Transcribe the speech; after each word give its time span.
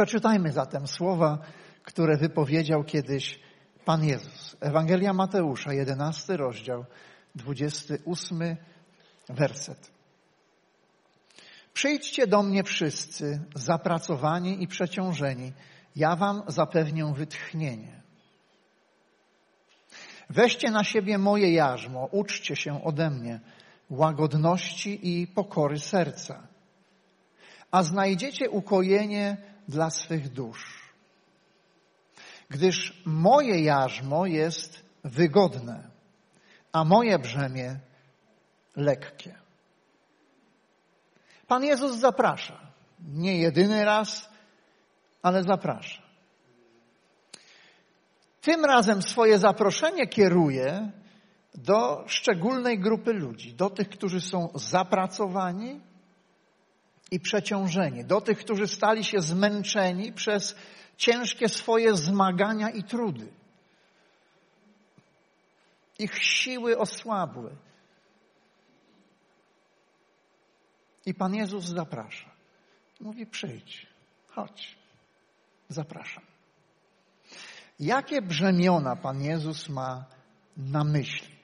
Przeczytajmy 0.00 0.52
zatem 0.52 0.86
słowa, 0.86 1.38
które 1.82 2.16
wypowiedział 2.16 2.84
kiedyś 2.84 3.40
Pan 3.84 4.04
Jezus. 4.04 4.56
Ewangelia 4.60 5.12
Mateusza, 5.12 5.72
11 5.72 6.36
rozdział, 6.36 6.84
28 7.34 8.56
werset. 9.28 9.90
Przyjdźcie 11.72 12.26
do 12.26 12.42
mnie 12.42 12.64
wszyscy, 12.64 13.40
zapracowani 13.54 14.62
i 14.62 14.68
przeciążeni, 14.68 15.52
ja 15.96 16.16
wam 16.16 16.42
zapewnię 16.46 17.12
wytchnienie. 17.14 18.02
Weźcie 20.30 20.70
na 20.70 20.84
siebie 20.84 21.18
moje 21.18 21.52
jarzmo, 21.52 22.08
uczcie 22.12 22.56
się 22.56 22.84
ode 22.84 23.10
mnie 23.10 23.40
łagodności 23.90 25.20
i 25.20 25.26
pokory 25.26 25.78
serca, 25.78 26.46
a 27.70 27.82
znajdziecie 27.82 28.50
ukojenie 28.50 29.49
dla 29.68 29.90
swych 29.90 30.28
dusz. 30.28 30.90
Gdyż 32.50 33.02
moje 33.06 33.60
jarzmo 33.60 34.26
jest 34.26 34.84
wygodne, 35.04 35.90
a 36.72 36.84
moje 36.84 37.18
brzemię 37.18 37.78
lekkie. 38.76 39.34
Pan 41.46 41.64
Jezus 41.64 41.96
zaprasza. 41.96 42.60
Nie 43.08 43.38
jedyny 43.38 43.84
raz, 43.84 44.30
ale 45.22 45.42
zaprasza. 45.42 46.02
Tym 48.40 48.64
razem 48.64 49.02
swoje 49.02 49.38
zaproszenie 49.38 50.06
kieruje 50.06 50.90
do 51.54 52.04
szczególnej 52.06 52.78
grupy 52.78 53.12
ludzi, 53.12 53.54
do 53.54 53.70
tych, 53.70 53.88
którzy 53.88 54.20
są 54.20 54.48
zapracowani 54.54 55.80
i 57.10 57.20
przeciążeni, 57.20 58.04
do 58.04 58.20
tych, 58.20 58.38
którzy 58.38 58.66
stali 58.68 59.04
się 59.04 59.20
zmęczeni 59.20 60.12
przez 60.12 60.56
ciężkie 60.96 61.48
swoje 61.48 61.96
zmagania 61.96 62.70
i 62.70 62.84
trudy. 62.84 63.32
Ich 65.98 66.22
siły 66.22 66.78
osłabły. 66.78 67.56
I 71.06 71.14
Pan 71.14 71.34
Jezus 71.34 71.64
zaprasza. 71.64 72.30
Mówi: 73.00 73.26
przyjdź, 73.26 73.86
chodź, 74.28 74.78
zapraszam. 75.68 76.24
Jakie 77.80 78.22
brzemiona 78.22 78.96
Pan 78.96 79.22
Jezus 79.22 79.68
ma 79.68 80.04
na 80.56 80.84
myśli? 80.84 81.34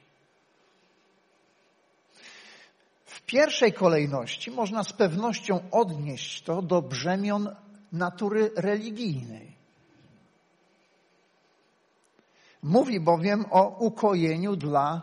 W 3.05 3.16
pierwszej 3.27 3.73
kolejności 3.73 4.51
można 4.51 4.85
z 4.85 4.93
pewnością 4.93 5.61
odnieść 5.71 6.43
to 6.43 6.63
do 6.63 6.83
brzemion 6.83 7.57
natury 7.93 8.51
religijnej. 8.57 9.57
Mówi 12.63 13.01
bowiem 13.01 13.45
o 13.51 13.69
ukojeniu 13.79 14.57
dla 14.57 15.03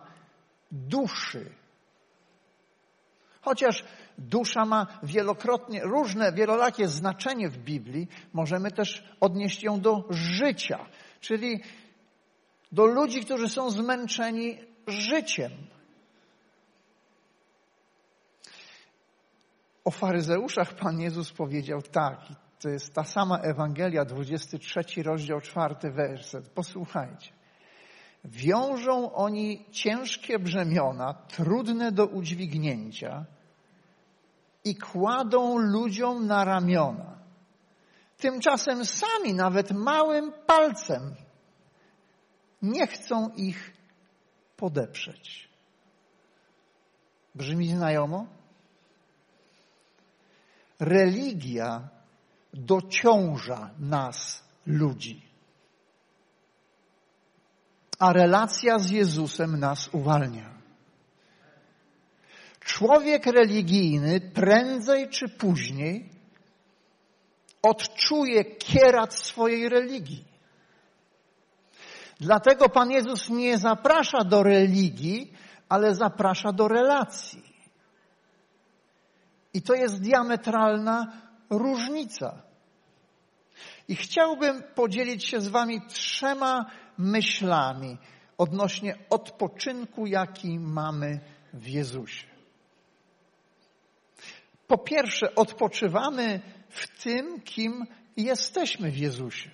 duszy. 0.71 1.51
Chociaż 3.41 3.83
dusza 4.17 4.65
ma 4.65 4.87
wielokrotnie 5.03 5.81
różne, 5.83 6.33
wielolakie 6.33 6.87
znaczenie 6.87 7.49
w 7.49 7.57
Biblii, 7.57 8.07
możemy 8.33 8.71
też 8.71 9.03
odnieść 9.19 9.63
ją 9.63 9.81
do 9.81 10.03
życia, 10.09 10.85
czyli 11.19 11.61
do 12.71 12.85
ludzi, 12.85 13.25
którzy 13.25 13.49
są 13.49 13.69
zmęczeni 13.69 14.57
życiem. 14.87 15.51
O 19.85 19.91
faryzeuszach 19.91 20.73
Pan 20.73 20.99
Jezus 20.99 21.31
powiedział 21.31 21.81
tak, 21.81 22.19
to 22.59 22.69
jest 22.69 22.93
ta 22.93 23.03
sama 23.03 23.37
Ewangelia, 23.37 24.05
23 24.05 25.03
rozdział, 25.03 25.41
4 25.41 25.75
werset. 25.91 26.49
Posłuchajcie. 26.49 27.31
Wiążą 28.25 29.13
oni 29.13 29.65
ciężkie 29.71 30.39
brzemiona, 30.39 31.13
trudne 31.13 31.91
do 31.91 32.05
udźwignięcia 32.05 33.25
i 34.63 34.75
kładą 34.75 35.57
ludziom 35.57 36.27
na 36.27 36.45
ramiona. 36.45 37.17
Tymczasem 38.17 38.85
sami, 38.85 39.33
nawet 39.33 39.71
małym 39.71 40.33
palcem, 40.45 41.15
nie 42.61 42.87
chcą 42.87 43.29
ich 43.35 43.73
podeprzeć. 44.57 45.49
Brzmi 47.35 47.67
znajomo? 47.67 48.25
Religia 50.79 51.89
dociąża 52.53 53.69
nas, 53.79 54.43
ludzi. 54.65 55.21
A 57.99 58.13
relacja 58.13 58.79
z 58.79 58.89
Jezusem 58.89 59.59
nas 59.59 59.89
uwalnia. 59.91 60.53
Człowiek 62.59 63.25
religijny 63.25 64.21
prędzej 64.21 65.09
czy 65.09 65.29
później 65.29 66.09
odczuje 67.61 68.45
kierat 68.45 69.13
swojej 69.13 69.69
religii. 69.69 70.25
Dlatego 72.19 72.69
Pan 72.69 72.91
Jezus 72.91 73.29
nie 73.29 73.57
zaprasza 73.57 74.23
do 74.23 74.43
religii, 74.43 75.33
ale 75.69 75.95
zaprasza 75.95 76.51
do 76.51 76.67
relacji. 76.67 77.52
I 79.53 79.61
to 79.61 79.73
jest 79.73 80.01
diametralna 80.01 81.21
różnica. 81.49 82.41
I 83.87 83.95
chciałbym 83.95 84.63
podzielić 84.75 85.25
się 85.25 85.41
z 85.41 85.47
Wami 85.47 85.81
trzema 85.87 86.65
myślami 86.97 87.97
odnośnie 88.37 88.95
odpoczynku, 89.09 90.05
jaki 90.05 90.59
mamy 90.59 91.19
w 91.53 91.67
Jezusie. 91.67 92.27
Po 94.67 94.77
pierwsze, 94.77 95.35
odpoczywamy 95.35 96.41
w 96.69 97.03
tym, 97.03 97.41
kim 97.41 97.85
jesteśmy 98.17 98.91
w 98.91 98.97
Jezusie. 98.97 99.49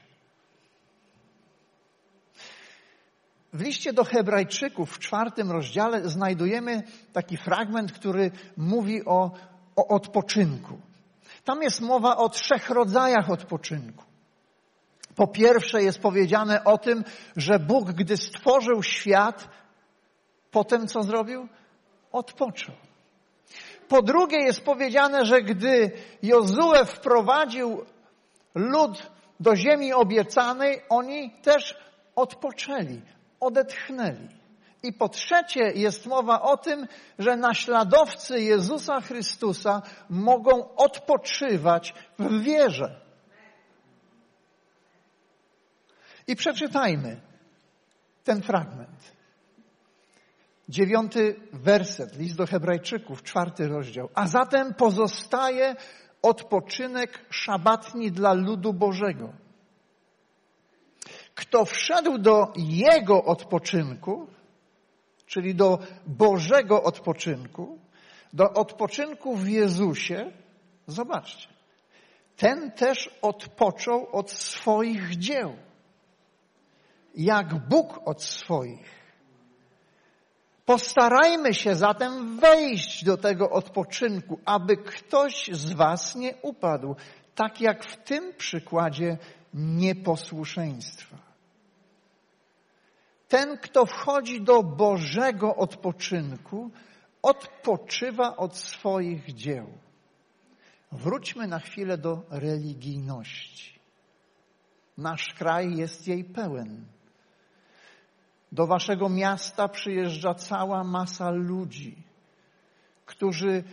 W 3.54 3.62
liście 3.62 3.94
do 3.94 4.04
Hebrajczyków 4.04 4.96
w 4.96 5.00
czwartym 5.00 5.52
rozdziale 5.52 6.10
znajdujemy 6.10 6.84
taki 7.14 7.38
fragment, 7.38 7.92
który 7.92 8.31
mówi 8.58 9.06
o, 9.06 9.31
o 9.80 9.88
odpoczynku. 9.88 10.80
Tam 11.44 11.62
jest 11.62 11.82
mowa 11.82 12.18
o 12.18 12.30
trzech 12.30 12.70
rodzajach 12.70 13.30
odpoczynku. 13.30 14.04
Po 15.16 15.28
pierwsze 15.28 15.84
jest 15.84 16.00
powiedziane 16.00 16.64
o 16.64 16.78
tym, 16.78 17.04
że 17.36 17.60
Bóg, 17.60 17.92
gdy 17.92 18.18
stworzył 18.18 18.84
świat, 18.84 19.50
potem 20.52 20.88
co 20.88 21.04
zrobił? 21.04 21.48
Odpoczął. 22.12 22.76
Po 23.88 24.02
drugie 24.02 24.38
jest 24.38 24.62
powiedziane, 24.62 25.26
że 25.26 25.42
gdy 25.42 25.92
Jozue 26.24 26.86
wprowadził 26.86 27.86
lud 28.56 29.12
do 29.40 29.56
ziemi 29.56 29.94
obiecanej, 29.94 30.82
oni 30.90 31.32
też 31.42 31.78
odpoczęli, 32.16 33.02
odetchnęli. 33.40 34.39
I 34.84 34.94
po 34.94 35.10
trzecie 35.10 35.72
jest 35.76 36.06
mowa 36.06 36.42
o 36.42 36.58
tym, 36.58 36.88
że 37.20 37.36
naśladowcy 37.36 38.42
Jezusa 38.42 39.02
Chrystusa 39.02 39.81
mogą 40.10 40.76
odpoczywać 40.76 41.94
w 42.20 42.42
wierze. 42.42 43.02
I 46.28 46.36
przeczytajmy 46.36 47.22
ten 48.24 48.42
fragment. 48.42 49.20
Dziewiąty 50.70 51.36
werset, 51.54 52.18
list 52.18 52.38
do 52.38 52.48
Hebrajczyków, 52.48 53.24
czwarty 53.24 53.68
rozdział. 53.68 54.10
A 54.16 54.28
zatem 54.28 54.74
pozostaje 54.74 55.75
odpoczynek 56.22 57.25
szabatni 57.30 58.12
dla 58.12 58.34
ludu 58.34 58.74
Bożego. 58.74 59.34
Kto 61.36 61.66
wszedł 61.66 62.18
do 62.18 62.54
Jego 62.56 63.24
odpoczynku, 63.24 64.28
czyli 65.30 65.56
do 65.56 65.80
Bożego 66.06 66.84
odpoczynku, 66.84 67.80
do 68.34 68.54
odpoczynku 68.54 69.36
w 69.36 69.48
Jezusie, 69.48 70.31
zobaczcie, 70.88 71.48
ten 72.38 72.72
też 72.72 73.10
odpoczął 73.22 74.08
od 74.12 74.31
swoich 74.31 75.18
dzieł, 75.18 75.54
jak 77.16 77.68
Bóg 77.68 78.08
od 78.08 78.24
swoich. 78.24 79.00
Postarajmy 80.66 81.54
się 81.54 81.75
zatem 81.75 82.40
wejść 82.40 83.04
do 83.04 83.18
tego 83.18 83.50
odpoczynku, 83.50 84.40
aby 84.46 84.78
ktoś 84.78 85.50
z 85.52 85.74
Was 85.74 86.16
nie 86.16 86.34
upadł, 86.42 86.96
tak 87.36 87.62
jak 87.62 87.84
w 87.84 87.98
tym 87.98 88.34
przykładzie 88.38 89.18
nieposłuszeństwa. 89.54 91.29
Ten, 93.30 93.58
kto 93.58 93.86
wchodzi 93.86 94.42
do 94.42 94.64
Bożego 94.64 95.56
odpoczynku, 95.56 96.72
odpoczywa 97.22 98.38
od 98.38 98.58
swoich 98.58 99.34
dzieł. 99.34 99.68
Wróćmy 100.92 101.48
na 101.48 101.60
chwilę 101.60 101.98
do 101.98 102.22
religijności. 102.30 103.80
Nasz 104.98 105.34
kraj 105.34 105.76
jest 105.76 106.08
jej 106.08 106.24
pełen. 106.24 106.86
Do 108.52 108.68
waszego 108.68 109.10
miasta 109.10 109.68
przyjeżdża 109.68 110.34
cała 110.34 110.84
masa 110.84 111.32
ludzi, 111.32 112.04
którzy 113.06 113.64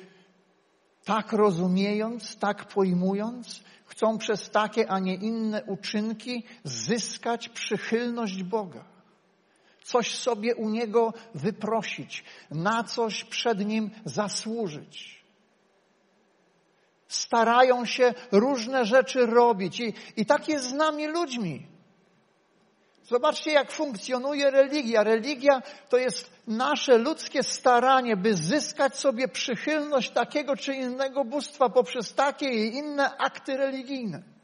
tak 1.05 1.33
rozumiejąc, 1.33 2.39
tak 2.39 2.69
pojmując, 2.69 3.65
chcą 3.87 4.19
przez 4.19 4.51
takie, 4.51 4.91
a 4.91 4.99
nie 4.99 5.15
inne 5.15 5.65
uczynki 5.65 6.45
zyskać 6.65 7.49
przychylność 7.49 8.43
Boga. 8.43 8.96
Coś 9.87 10.15
sobie 10.15 10.55
u 10.55 10.71
Niego 10.71 11.13
wyprosić, 11.35 12.25
na 12.51 12.85
coś 12.85 13.25
przed 13.25 13.67
Nim 13.67 13.91
zasłużyć. 14.05 15.25
Starają 17.09 17.85
się 17.85 18.15
różne 18.33 18.85
rzeczy 18.85 19.27
robić 19.27 19.81
i, 19.81 19.95
i 20.17 20.27
tak 20.27 20.49
jest 20.49 20.69
z 20.69 20.73
nami 20.73 21.07
ludźmi. 21.07 21.67
Zobaczcie, 23.05 23.53
jak 23.53 23.73
funkcjonuje 23.73 24.51
religia. 24.51 25.03
Religia 25.03 25.63
to 25.89 25.97
jest 25.99 26.31
nasze 26.47 26.99
ludzkie 26.99 27.43
staranie, 27.43 28.17
by 28.17 28.35
zyskać 28.35 28.97
sobie 28.97 29.29
przychylność 29.29 30.11
takiego 30.11 30.57
czy 30.57 30.75
innego 30.75 31.25
bóstwa 31.25 31.69
poprzez 31.69 32.15
takie 32.15 32.49
i 32.49 32.75
inne 32.77 33.17
akty 33.17 33.57
religijne. 33.57 34.36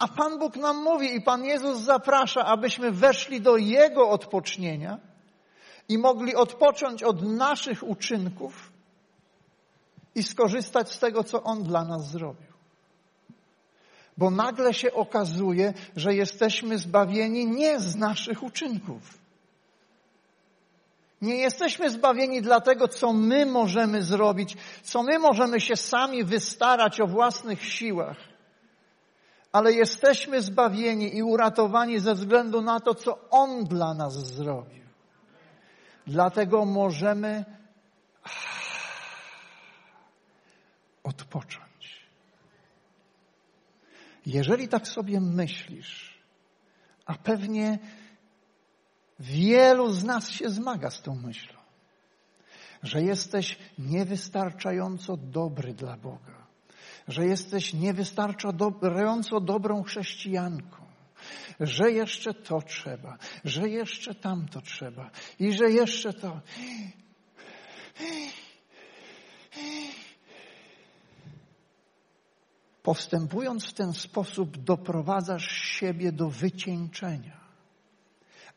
A 0.00 0.08
Pan 0.08 0.38
Bóg 0.38 0.56
nam 0.56 0.82
mówi 0.82 1.14
i 1.14 1.22
Pan 1.22 1.44
Jezus 1.44 1.78
zaprasza, 1.78 2.44
abyśmy 2.44 2.90
weszli 2.90 3.40
do 3.40 3.56
Jego 3.56 4.08
odpocznienia 4.08 4.98
i 5.88 5.98
mogli 5.98 6.34
odpocząć 6.34 7.02
od 7.02 7.22
naszych 7.22 7.82
uczynków 7.82 8.72
i 10.14 10.22
skorzystać 10.22 10.92
z 10.92 10.98
tego, 10.98 11.24
co 11.24 11.42
On 11.42 11.62
dla 11.62 11.84
nas 11.84 12.10
zrobił 12.10 12.50
bo 14.20 14.30
nagle 14.30 14.74
się 14.74 14.92
okazuje, 14.92 15.74
że 15.96 16.14
jesteśmy 16.14 16.78
zbawieni 16.78 17.46
nie 17.46 17.80
z 17.80 17.96
naszych 17.96 18.42
uczynków. 18.42 19.18
Nie 21.22 21.36
jesteśmy 21.36 21.90
zbawieni 21.90 22.42
dlatego, 22.42 22.88
co 22.88 23.12
my 23.12 23.46
możemy 23.46 24.02
zrobić, 24.02 24.56
co 24.82 25.02
my 25.02 25.18
możemy 25.18 25.60
się 25.60 25.76
sami 25.76 26.24
wystarać 26.24 27.00
o 27.00 27.06
własnych 27.06 27.64
siłach, 27.64 28.16
ale 29.52 29.72
jesteśmy 29.72 30.42
zbawieni 30.42 31.16
i 31.16 31.22
uratowani 31.22 31.98
ze 31.98 32.14
względu 32.14 32.62
na 32.62 32.80
to, 32.80 32.94
co 32.94 33.30
On 33.30 33.64
dla 33.64 33.94
nas 33.94 34.14
zrobił. 34.14 34.84
Dlatego 36.06 36.64
możemy 36.64 37.44
odpocząć. 41.04 41.70
Jeżeli 44.26 44.68
tak 44.68 44.88
sobie 44.88 45.20
myślisz, 45.20 46.18
a 47.06 47.14
pewnie 47.14 47.78
wielu 49.20 49.92
z 49.92 50.04
nas 50.04 50.30
się 50.30 50.50
zmaga 50.50 50.90
z 50.90 51.02
tą 51.02 51.14
myślą, 51.14 51.58
że 52.82 53.02
jesteś 53.02 53.58
niewystarczająco 53.78 55.16
dobry 55.16 55.74
dla 55.74 55.96
Boga, 55.96 56.39
że 57.10 57.26
jesteś 57.26 57.74
niewystarczająco 57.74 59.40
dobrą 59.40 59.82
chrześcijanką, 59.82 60.76
że 61.60 61.92
jeszcze 61.92 62.34
to 62.34 62.62
trzeba, 62.62 63.18
że 63.44 63.68
jeszcze 63.68 64.14
tamto 64.14 64.60
trzeba 64.60 65.10
i 65.38 65.52
że 65.52 65.70
jeszcze 65.70 66.12
to. 66.12 66.40
Postępując 72.82 73.66
w 73.66 73.72
ten 73.72 73.92
sposób, 73.92 74.56
doprowadzasz 74.56 75.48
siebie 75.48 76.12
do 76.12 76.30
wycieńczenia. 76.30 77.40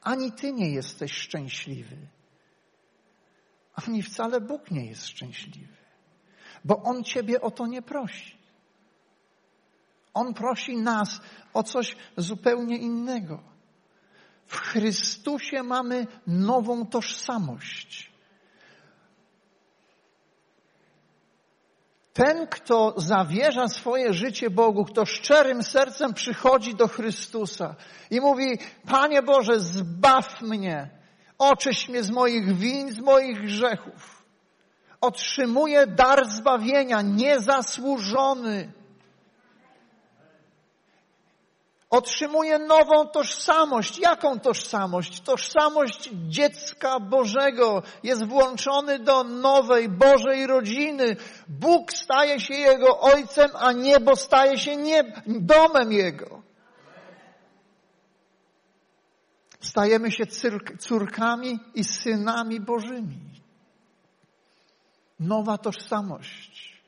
Ani 0.01 0.31
ty 0.31 0.53
nie 0.53 0.69
jesteś 0.69 1.11
szczęśliwy, 1.13 1.97
ani 3.73 4.03
wcale 4.03 4.41
Bóg 4.41 4.71
nie 4.71 4.85
jest 4.85 5.07
szczęśliwy, 5.07 5.77
bo 6.65 6.83
On 6.83 7.03
ciebie 7.03 7.41
o 7.41 7.51
to 7.51 7.67
nie 7.67 7.81
prosi. 7.81 8.42
On 10.13 10.33
prosi 10.33 10.77
nas 10.77 11.21
o 11.53 11.63
coś 11.63 11.95
zupełnie 12.17 12.77
innego. 12.77 13.43
W 14.45 14.57
Chrystusie 14.57 15.63
mamy 15.63 16.07
nową 16.27 16.85
tożsamość. 16.85 18.13
Ten, 22.13 22.47
kto 22.47 22.93
zawierza 22.97 23.67
swoje 23.67 24.13
życie 24.13 24.49
Bogu, 24.49 24.85
kto 24.85 25.05
szczerym 25.05 25.63
sercem 25.63 26.13
przychodzi 26.13 26.75
do 26.75 26.87
Chrystusa 26.87 27.75
i 28.11 28.21
mówi, 28.21 28.57
Panie 28.87 29.21
Boże, 29.21 29.59
zbaw 29.59 30.41
mnie, 30.41 30.89
oczyść 31.37 31.89
mnie 31.89 32.03
z 32.03 32.11
moich 32.11 32.57
win, 32.57 32.91
z 32.91 32.99
moich 32.99 33.41
grzechów. 33.41 34.23
Otrzymuje 35.01 35.87
dar 35.87 36.29
zbawienia, 36.29 37.01
niezasłużony. 37.01 38.71
Otrzymuje 41.93 42.59
nową 42.59 43.07
tożsamość. 43.07 43.99
Jaką 43.99 44.39
tożsamość? 44.39 45.21
Tożsamość 45.21 46.09
dziecka 46.13 46.99
Bożego. 46.99 47.83
Jest 48.03 48.25
włączony 48.25 48.99
do 48.99 49.23
nowej 49.23 49.89
Bożej 49.89 50.47
rodziny. 50.47 51.15
Bóg 51.47 51.93
staje 51.93 52.39
się 52.39 52.53
jego 52.53 52.99
ojcem, 52.99 53.49
a 53.53 53.71
niebo 53.71 54.15
staje 54.15 54.57
się 54.57 54.77
domem 55.27 55.91
jego. 55.91 56.41
Stajemy 59.59 60.11
się 60.11 60.23
córkami 60.79 61.59
i 61.75 61.83
synami 61.83 62.59
Bożymi. 62.59 63.19
Nowa 65.19 65.57
tożsamość. 65.57 66.81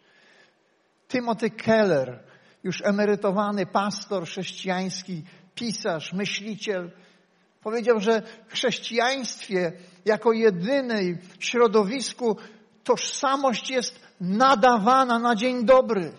Timothy 1.08 1.50
Keller 1.50 2.35
już 2.66 2.82
emerytowany 2.82 3.66
pastor 3.66 4.26
chrześcijański, 4.26 5.24
pisarz, 5.56 6.14
myśliciel, 6.14 6.92
powiedział, 7.64 8.00
że 8.00 8.22
w 8.48 8.54
chrześcijaństwie 8.54 9.72
jako 10.06 10.34
jedynej 10.34 11.18
środowisku 11.40 12.38
tożsamość 12.84 13.70
jest 13.70 14.00
nadawana 14.22 15.20
na 15.20 15.36
dzień 15.36 15.66
dobry. 15.66 16.12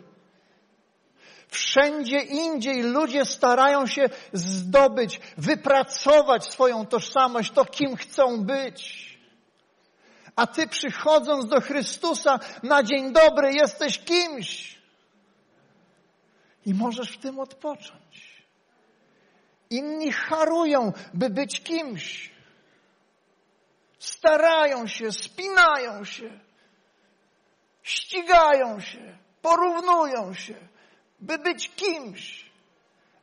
Wszędzie 1.49 2.19
indziej 2.19 2.83
ludzie 2.83 3.25
starają 3.25 3.87
się 3.87 4.09
zdobyć, 4.33 5.21
wypracować 5.39 6.53
swoją 6.53 6.87
tożsamość, 6.87 7.51
to 7.51 7.65
kim 7.65 7.97
chcą 7.97 8.45
być. 8.45 9.07
A 10.37 10.47
ty 10.47 10.69
przychodząc 10.69 11.47
do 11.47 11.61
Chrystusa 11.61 12.39
na 12.63 12.83
dzień 12.83 13.13
dobry 13.13 13.53
jesteś 13.53 13.99
kimś. 13.99 14.76
I 16.67 16.75
możesz 16.75 17.13
w 17.13 17.19
tym 17.19 17.39
odpocząć. 17.39 18.43
Inni 19.71 20.13
harują, 20.13 20.93
by 21.15 21.31
być 21.31 21.63
kimś. 21.63 22.31
Starają 23.99 24.87
się, 24.87 25.13
spinają 25.13 26.05
się, 26.05 26.41
ścigają 27.83 28.81
się, 28.81 29.19
porównują 29.43 30.35
się, 30.35 30.55
by 31.21 31.39
być 31.39 31.71
kimś. 31.71 32.51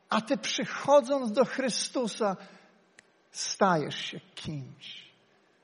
A 0.08 0.20
ty 0.20 0.36
przychodząc 0.36 1.32
do 1.32 1.44
Chrystusa, 1.44 2.36
stajesz 3.30 3.98
się 3.98 4.20
kimś, 4.34 5.12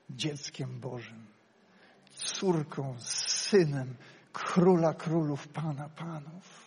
dzieckiem 0.09 0.79
Bożym, 0.79 1.25
córką, 2.15 2.95
synem 2.99 3.95
króla 4.33 4.93
królów, 4.93 5.47
pana 5.47 5.89
panów. 5.89 6.60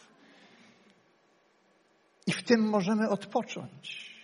I 2.27 2.33
w 2.33 2.43
tym 2.43 2.69
możemy 2.69 3.09
odpocząć. 3.09 4.15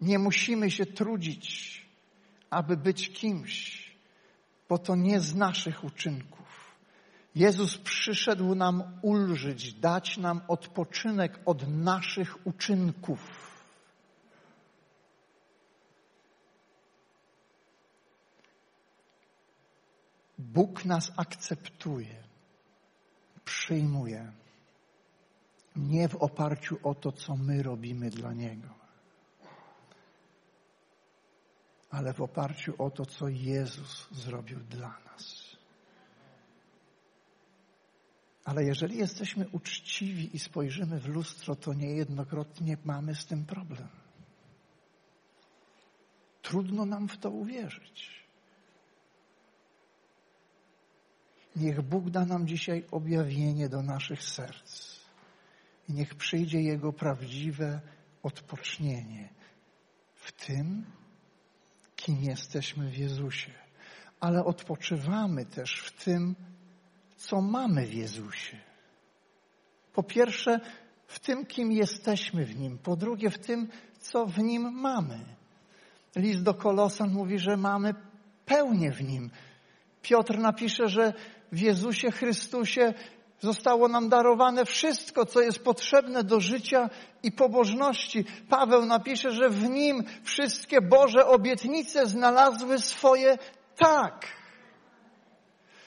Nie 0.00 0.18
musimy 0.18 0.70
się 0.70 0.86
trudzić, 0.86 1.86
aby 2.50 2.76
być 2.76 3.12
kimś, 3.12 3.84
bo 4.68 4.78
to 4.78 4.96
nie 4.96 5.20
z 5.20 5.34
naszych 5.34 5.84
uczynków. 5.84 6.44
Jezus 7.34 7.78
przyszedł 7.78 8.54
nam 8.54 8.98
ulżyć, 9.02 9.72
dać 9.74 10.16
nam 10.16 10.40
odpoczynek 10.48 11.40
od 11.44 11.68
naszych 11.68 12.46
uczynków. 12.46 13.44
Bóg 20.38 20.84
nas 20.84 21.12
akceptuje, 21.16 22.24
przyjmuje 23.44 24.32
nie 25.76 26.08
w 26.08 26.16
oparciu 26.16 26.78
o 26.82 26.94
to, 26.94 27.12
co 27.12 27.36
my 27.36 27.62
robimy 27.62 28.10
dla 28.10 28.32
Niego, 28.32 28.68
ale 31.90 32.12
w 32.12 32.20
oparciu 32.20 32.74
o 32.78 32.90
to, 32.90 33.06
co 33.06 33.28
Jezus 33.28 34.08
zrobił 34.12 34.60
dla 34.60 34.88
nas. 34.88 35.44
Ale 38.44 38.64
jeżeli 38.64 38.98
jesteśmy 38.98 39.48
uczciwi 39.48 40.36
i 40.36 40.38
spojrzymy 40.38 41.00
w 41.00 41.08
lustro, 41.08 41.56
to 41.56 41.74
niejednokrotnie 41.74 42.76
mamy 42.84 43.14
z 43.14 43.26
tym 43.26 43.46
problem. 43.46 43.88
Trudno 46.42 46.86
nam 46.86 47.08
w 47.08 47.18
to 47.18 47.30
uwierzyć. 47.30 48.24
Niech 51.56 51.82
Bóg 51.82 52.10
da 52.10 52.24
nam 52.24 52.46
dzisiaj 52.46 52.84
objawienie 52.90 53.68
do 53.68 53.82
naszych 53.82 54.22
serc 54.22 54.83
i 55.88 55.92
niech 55.92 56.14
przyjdzie 56.14 56.60
Jego 56.60 56.92
prawdziwe 56.92 57.80
odpocznienie 58.22 59.28
w 60.14 60.32
tym, 60.32 60.84
kim 61.96 62.22
jesteśmy 62.22 62.90
w 62.90 62.98
Jezusie. 62.98 63.50
Ale 64.20 64.44
odpoczywamy 64.44 65.46
też 65.46 65.80
w 65.80 66.04
tym, 66.04 66.34
co 67.16 67.40
mamy 67.40 67.86
w 67.86 67.94
Jezusie. 67.94 68.56
Po 69.92 70.02
pierwsze, 70.02 70.60
w 71.06 71.18
tym, 71.18 71.46
kim 71.46 71.72
jesteśmy 71.72 72.44
w 72.44 72.56
Nim. 72.56 72.78
Po 72.78 72.96
drugie, 72.96 73.30
w 73.30 73.38
tym, 73.38 73.68
co 74.00 74.26
w 74.26 74.38
Nim 74.38 74.62
mamy. 74.62 75.24
List 76.16 76.42
do 76.42 76.54
Kolosan 76.54 77.12
mówi, 77.12 77.38
że 77.38 77.56
mamy 77.56 77.94
pełnię 78.46 78.92
w 78.92 79.02
Nim. 79.02 79.30
Piotr 80.02 80.38
napisze, 80.38 80.88
że 80.88 81.12
w 81.52 81.60
Jezusie 81.60 82.10
Chrystusie 82.10 82.94
zostało 83.44 83.88
nam 83.88 84.08
darowane 84.08 84.64
wszystko, 84.64 85.26
co 85.26 85.40
jest 85.40 85.58
potrzebne 85.58 86.24
do 86.24 86.40
życia 86.40 86.90
i 87.22 87.32
pobożności. 87.32 88.24
Paweł 88.48 88.86
napisze, 88.86 89.30
że 89.30 89.48
w 89.48 89.68
Nim 89.68 90.04
wszystkie 90.22 90.80
Boże 90.80 91.26
obietnice 91.26 92.06
znalazły 92.06 92.78
swoje 92.78 93.38
tak. 93.76 94.26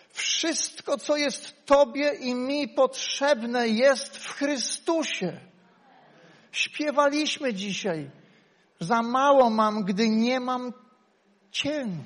Wszystko, 0.10 0.98
co 0.98 1.16
jest 1.16 1.66
Tobie 1.66 2.12
i 2.14 2.36
mi 2.36 2.68
potrzebne, 2.68 3.68
jest 3.68 4.18
w 4.18 4.34
Chrystusie. 4.34 5.40
Śpiewaliśmy 6.52 7.54
dzisiaj. 7.54 8.10
Za 8.80 9.02
mało 9.02 9.50
mam, 9.50 9.84
gdy 9.84 10.10
nie 10.10 10.40
mam 10.40 10.74
cień. 11.52 12.04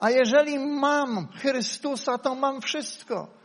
A 0.00 0.10
jeżeli 0.10 0.58
mam 0.58 1.28
Chrystusa, 1.28 2.18
to 2.18 2.34
mam 2.34 2.60
wszystko. 2.60 3.41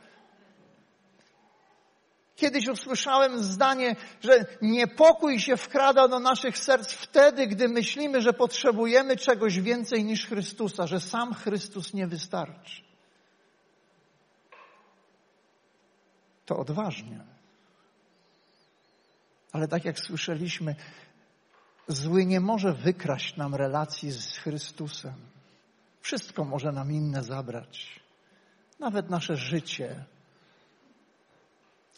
Kiedyś 2.37 2.67
usłyszałem 2.67 3.43
zdanie, 3.43 3.95
że 4.21 4.45
niepokój 4.61 5.39
się 5.39 5.57
wkrada 5.57 6.07
do 6.07 6.19
naszych 6.19 6.57
serc 6.57 6.93
wtedy, 6.93 7.47
gdy 7.47 7.67
myślimy, 7.67 8.21
że 8.21 8.33
potrzebujemy 8.33 9.17
czegoś 9.17 9.59
więcej 9.59 10.03
niż 10.03 10.27
Chrystusa, 10.27 10.87
że 10.87 10.99
sam 10.99 11.33
Chrystus 11.33 11.93
nie 11.93 12.07
wystarczy. 12.07 12.81
To 16.45 16.57
odważnie. 16.57 17.19
Ale 19.51 19.67
tak 19.67 19.85
jak 19.85 19.99
słyszeliśmy, 19.99 20.75
zły 21.87 22.25
nie 22.25 22.39
może 22.39 22.73
wykraść 22.73 23.37
nam 23.37 23.55
relacji 23.55 24.11
z 24.11 24.37
Chrystusem. 24.37 25.15
Wszystko 26.01 26.43
może 26.43 26.71
nam 26.71 26.91
inne 26.91 27.23
zabrać. 27.23 27.99
Nawet 28.79 29.09
nasze 29.09 29.35
życie, 29.35 30.05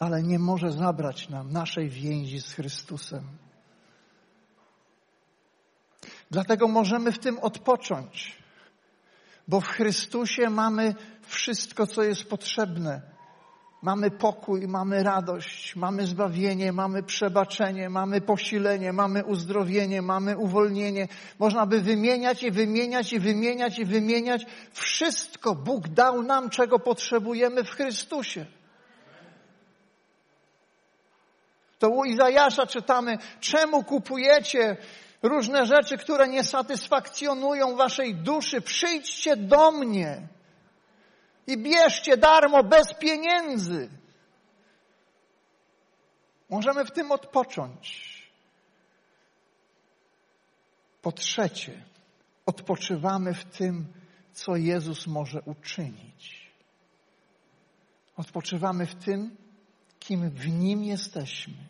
ale 0.00 0.22
nie 0.22 0.38
może 0.38 0.72
zabrać 0.72 1.28
nam 1.28 1.52
naszej 1.52 1.88
więzi 1.88 2.40
z 2.40 2.52
Chrystusem. 2.52 3.24
Dlatego 6.30 6.68
możemy 6.68 7.12
w 7.12 7.18
tym 7.18 7.38
odpocząć, 7.38 8.36
bo 9.48 9.60
w 9.60 9.66
Chrystusie 9.66 10.50
mamy 10.50 10.94
wszystko, 11.22 11.86
co 11.86 12.02
jest 12.02 12.24
potrzebne. 12.24 13.02
Mamy 13.82 14.10
pokój, 14.10 14.68
mamy 14.68 15.02
radość, 15.02 15.76
mamy 15.76 16.06
zbawienie, 16.06 16.72
mamy 16.72 17.02
przebaczenie, 17.02 17.90
mamy 17.90 18.20
posilenie, 18.20 18.92
mamy 18.92 19.24
uzdrowienie, 19.24 20.02
mamy 20.02 20.38
uwolnienie. 20.38 21.08
Można 21.38 21.66
by 21.66 21.80
wymieniać 21.80 22.42
i 22.42 22.50
wymieniać 22.50 23.12
i 23.12 23.20
wymieniać 23.20 23.78
i 23.78 23.84
wymieniać. 23.84 24.46
Wszystko 24.72 25.54
Bóg 25.54 25.88
dał 25.88 26.22
nam, 26.22 26.50
czego 26.50 26.78
potrzebujemy 26.78 27.64
w 27.64 27.70
Chrystusie. 27.70 28.46
To 31.80 31.90
u 31.90 32.04
Izajasza 32.04 32.66
czytamy, 32.66 33.18
czemu 33.40 33.84
kupujecie 33.84 34.76
różne 35.22 35.66
rzeczy, 35.66 35.98
które 35.98 36.28
nie 36.28 36.44
satysfakcjonują 36.44 37.76
waszej 37.76 38.14
duszy? 38.14 38.60
Przyjdźcie 38.60 39.36
do 39.36 39.72
mnie 39.72 40.28
i 41.46 41.58
bierzcie 41.58 42.16
darmo, 42.16 42.64
bez 42.64 42.94
pieniędzy. 42.94 43.90
Możemy 46.50 46.84
w 46.84 46.90
tym 46.90 47.12
odpocząć. 47.12 48.10
Po 51.02 51.12
trzecie, 51.12 51.84
odpoczywamy 52.46 53.34
w 53.34 53.44
tym, 53.44 53.86
co 54.32 54.56
Jezus 54.56 55.06
może 55.06 55.40
uczynić. 55.40 56.50
Odpoczywamy 58.16 58.86
w 58.86 58.94
tym, 58.94 59.36
kim 60.10 60.30
w 60.30 60.48
Nim 60.48 60.84
jesteśmy. 60.84 61.68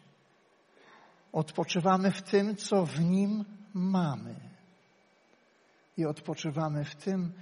Odpoczywamy 1.32 2.10
w 2.10 2.22
tym, 2.22 2.56
co 2.56 2.86
w 2.86 3.00
Nim 3.00 3.44
mamy. 3.74 4.34
I 5.96 6.06
odpoczywamy 6.06 6.84
w 6.84 6.94
tym, 6.94 7.32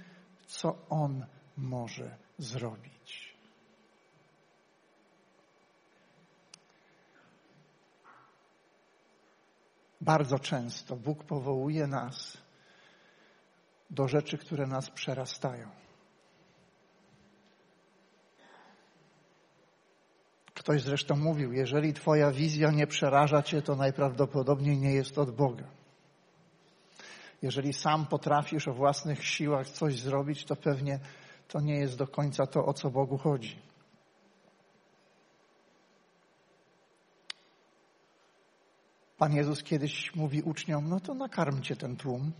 co 0.47 0.77
On 0.89 1.25
może 1.57 2.17
zrobić. 2.37 3.37
Bardzo 10.01 10.39
często 10.39 10.95
Bóg 10.95 11.23
powołuje 11.23 11.87
nas 11.87 12.37
do 13.89 14.07
rzeczy, 14.07 14.37
które 14.37 14.67
nas 14.67 14.89
przerastają. 14.89 15.69
Ktoś 20.59 20.81
zresztą 20.81 21.15
mówił, 21.15 21.53
jeżeli 21.53 21.93
Twoja 21.93 22.31
wizja 22.31 22.71
nie 22.71 22.87
przeraża 22.87 23.43
Cię, 23.43 23.61
to 23.61 23.75
najprawdopodobniej 23.75 24.77
nie 24.77 24.93
jest 24.93 25.17
od 25.17 25.31
Boga. 25.31 25.63
Jeżeli 27.41 27.73
sam 27.73 28.05
potrafisz 28.05 28.67
o 28.67 28.73
własnych 28.73 29.25
siłach 29.25 29.69
coś 29.69 29.99
zrobić, 29.99 30.45
to 30.45 30.55
pewnie 30.55 30.99
to 31.47 31.61
nie 31.61 31.79
jest 31.79 31.97
do 31.97 32.07
końca 32.07 32.47
to, 32.47 32.65
o 32.65 32.73
co 32.73 32.89
Bogu 32.89 33.17
chodzi. 33.17 33.59
Pan 39.17 39.33
Jezus 39.35 39.63
kiedyś 39.63 40.15
mówi 40.15 40.41
uczniom, 40.41 40.89
no 40.89 40.99
to 40.99 41.13
nakarmcie 41.13 41.75
ten 41.75 41.95
tłum. 41.95 42.31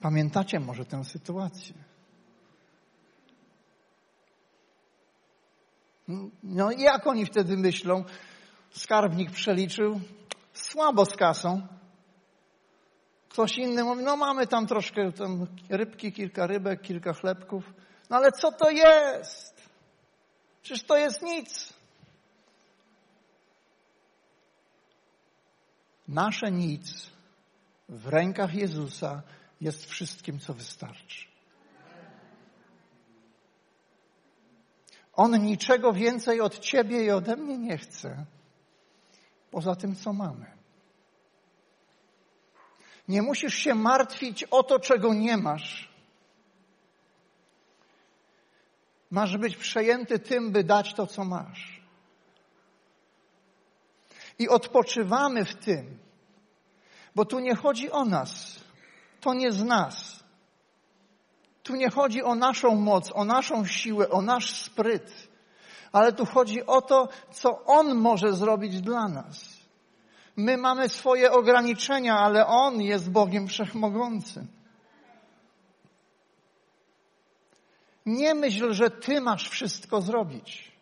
Pamiętacie 0.00 0.60
może 0.60 0.84
tę 0.84 1.04
sytuację? 1.04 1.89
No 6.42 6.70
i 6.72 6.80
jak 6.80 7.06
oni 7.06 7.26
wtedy 7.26 7.56
myślą? 7.56 8.04
Skarbnik 8.70 9.30
przeliczył 9.30 10.00
słabo 10.52 11.04
z 11.04 11.16
kasą. 11.16 11.66
Ktoś 13.28 13.58
inny 13.58 13.84
mówi, 13.84 14.04
no 14.04 14.16
mamy 14.16 14.46
tam 14.46 14.66
troszkę 14.66 15.12
tam 15.12 15.46
rybki, 15.68 16.12
kilka 16.12 16.46
rybek, 16.46 16.82
kilka 16.82 17.12
chlebków. 17.12 17.64
No 18.10 18.16
ale 18.16 18.32
co 18.32 18.52
to 18.52 18.70
jest? 18.70 19.70
Przecież 20.62 20.86
to 20.86 20.96
jest 20.96 21.22
nic. 21.22 21.72
Nasze 26.08 26.50
nic 26.50 27.10
w 27.88 28.06
rękach 28.06 28.54
Jezusa 28.54 29.22
jest 29.60 29.86
wszystkim, 29.86 30.38
co 30.38 30.54
wystarczy. 30.54 31.29
On 35.20 35.44
niczego 35.44 35.92
więcej 35.92 36.40
od 36.40 36.58
Ciebie 36.58 37.04
i 37.04 37.10
ode 37.10 37.36
mnie 37.36 37.58
nie 37.58 37.78
chce, 37.78 38.26
poza 39.50 39.74
tym, 39.74 39.96
co 39.96 40.12
mamy. 40.12 40.46
Nie 43.08 43.22
musisz 43.22 43.54
się 43.54 43.74
martwić 43.74 44.44
o 44.44 44.62
to, 44.62 44.78
czego 44.78 45.14
nie 45.14 45.36
masz. 45.36 45.90
Masz 49.10 49.36
być 49.36 49.56
przejęty 49.56 50.18
tym, 50.18 50.52
by 50.52 50.64
dać 50.64 50.94
to, 50.94 51.06
co 51.06 51.24
masz. 51.24 51.82
I 54.38 54.48
odpoczywamy 54.48 55.44
w 55.44 55.54
tym, 55.54 55.98
bo 57.14 57.24
tu 57.24 57.38
nie 57.38 57.54
chodzi 57.54 57.90
o 57.90 58.04
nas, 58.04 58.60
to 59.20 59.34
nie 59.34 59.52
z 59.52 59.64
nas. 59.64 60.19
Tu 61.70 61.76
nie 61.76 61.90
chodzi 61.90 62.22
o 62.22 62.34
naszą 62.34 62.74
moc, 62.74 63.12
o 63.14 63.24
naszą 63.24 63.66
siłę, 63.66 64.08
o 64.08 64.22
nasz 64.22 64.62
spryt, 64.62 65.28
ale 65.92 66.12
tu 66.12 66.26
chodzi 66.26 66.66
o 66.66 66.82
to, 66.82 67.08
co 67.32 67.64
On 67.64 67.94
może 67.94 68.32
zrobić 68.32 68.80
dla 68.80 69.08
nas. 69.08 69.60
My 70.36 70.56
mamy 70.56 70.88
swoje 70.88 71.32
ograniczenia, 71.32 72.18
ale 72.18 72.46
On 72.46 72.80
jest 72.80 73.10
Bogiem 73.10 73.48
Wszechmogącym. 73.48 74.46
Nie 78.06 78.34
myśl, 78.34 78.72
że 78.72 78.90
ty 78.90 79.20
masz 79.20 79.48
wszystko 79.48 80.00
zrobić. 80.00 80.72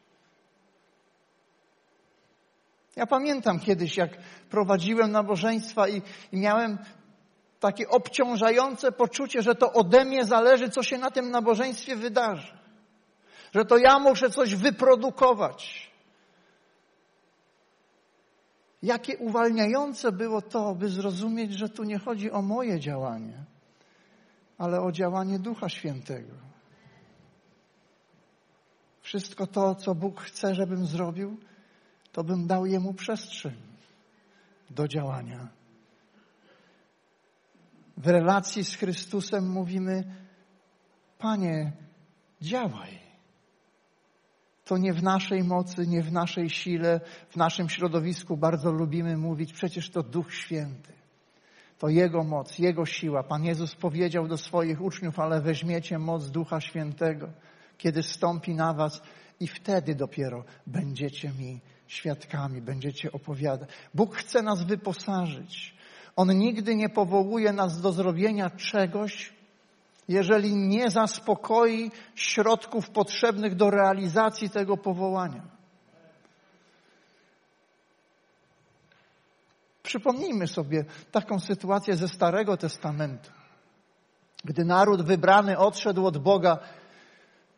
Ja 2.97 3.07
pamiętam 3.07 3.61
kiedyś, 3.61 3.97
jak 3.97 4.11
prowadziłem 4.51 5.13
nabożeństwa 5.13 5.89
i, 5.89 6.03
i 6.33 6.37
miałem 6.37 6.79
takie 7.61 7.89
obciążające 7.89 8.93
poczucie, 8.93 9.43
że 9.43 9.55
to 9.55 9.73
ode 9.73 10.05
mnie 10.05 10.25
zależy, 10.25 10.71
co 10.71 10.83
się 10.83 10.99
na 10.99 11.11
tym 11.11 11.31
nabożeństwie 11.31 11.97
wydarzy. 11.97 12.59
Że 13.55 13.65
to 13.65 13.77
ja 13.77 13.99
muszę 13.99 14.31
coś 14.31 14.55
wyprodukować. 14.55 15.89
Jakie 18.83 19.19
uwalniające 19.19 20.13
było 20.13 20.43
to, 20.43 20.75
by 20.75 20.89
zrozumieć, 20.89 21.53
że 21.53 21.69
tu 21.69 21.85
nie 21.85 21.99
chodzi 21.99 22.31
o 22.31 22.43
moje 22.43 22.81
działanie, 22.81 23.45
ale 24.59 24.81
o 24.81 24.93
działanie 24.93 25.39
Ducha 25.39 25.69
Świętego. 25.69 26.35
Wszystko 29.01 29.47
to, 29.47 29.75
co 29.75 29.95
Bóg 29.95 30.21
chce, 30.21 30.55
żebym 30.55 30.87
zrobił, 30.87 31.37
to 32.13 32.25
bym 32.25 32.47
dał 32.47 32.67
Jemu 32.67 32.95
przestrzeń 32.95 33.57
do 34.71 34.89
działania. 34.89 35.58
W 37.99 38.07
relacji 38.07 38.65
z 38.65 38.77
Chrystusem 38.77 39.51
mówimy, 39.51 40.05
Panie, 41.19 41.73
działaj. 42.41 42.99
To 44.65 44.79
nie 44.79 44.93
w 44.93 45.03
naszej 45.03 45.45
mocy, 45.45 45.87
nie 45.87 46.03
w 46.03 46.13
naszej 46.13 46.51
sile, 46.51 47.01
w 47.31 47.37
naszym 47.37 47.69
środowisku 47.69 48.37
bardzo 48.37 48.73
lubimy 48.73 49.17
mówić, 49.17 49.53
przecież 49.53 49.91
to 49.91 50.03
Duch 50.03 50.35
Święty. 50.35 50.93
To 51.79 51.89
Jego 51.89 52.25
moc, 52.25 52.59
Jego 52.59 52.87
siła. 52.87 53.23
Pan 53.23 53.45
Jezus 53.45 53.75
powiedział 53.75 54.29
do 54.29 54.37
swoich 54.37 54.81
uczniów, 54.81 55.19
ale 55.19 55.41
weźmiecie 55.41 55.99
moc 55.99 56.31
Ducha 56.31 56.61
Świętego, 56.61 57.29
kiedy 57.79 58.03
stąpi 58.03 58.55
na 58.55 58.75
was 58.75 59.03
i 59.41 59.49
wtedy 59.49 59.95
dopiero 59.95 60.45
będziecie 60.67 61.29
mi 61.29 61.61
świadkami, 61.87 62.63
będziecie 62.63 63.13
opowiadać. 63.13 63.69
Bóg 63.95 64.17
chce 64.17 64.43
nas 64.43 64.63
wyposażyć. 64.65 65.78
On 66.19 66.39
nigdy 66.39 66.77
nie 66.77 66.89
powołuje 66.89 67.53
nas 67.53 67.81
do 67.81 67.93
zrobienia 67.93 68.51
czegoś, 68.51 69.33
jeżeli 70.09 70.57
nie 70.57 70.91
zaspokoi 70.91 71.91
środków 72.15 72.91
potrzebnych 72.91 73.55
do 73.55 73.71
realizacji 73.71 74.51
tego 74.51 74.77
powołania. 74.77 75.43
Przypomnijmy 79.83 80.47
sobie 80.47 80.85
taką 81.13 81.41
sytuację 81.41 81.97
ze 81.97 82.09
Starego 82.09 82.57
Testamentu. 82.57 83.31
Gdy 84.45 84.65
naród 84.65 85.03
wybrany 85.03 85.59
odszedł 85.59 86.07
od 86.07 86.19
Boga, 86.19 86.59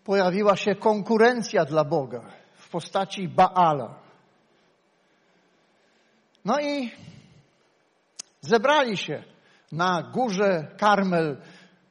pojawiła 0.05 0.57
się 0.57 0.75
konkurencja 0.75 1.65
dla 1.65 1.85
Boga 1.85 2.21
w 2.55 2.69
postaci 2.69 3.29
Baala. 3.29 3.95
No 6.45 6.61
i 6.61 6.91
zebrali 8.41 8.97
się 8.97 9.25
na 9.73 10.03
górze 10.03 10.75
Karmel 10.79 11.37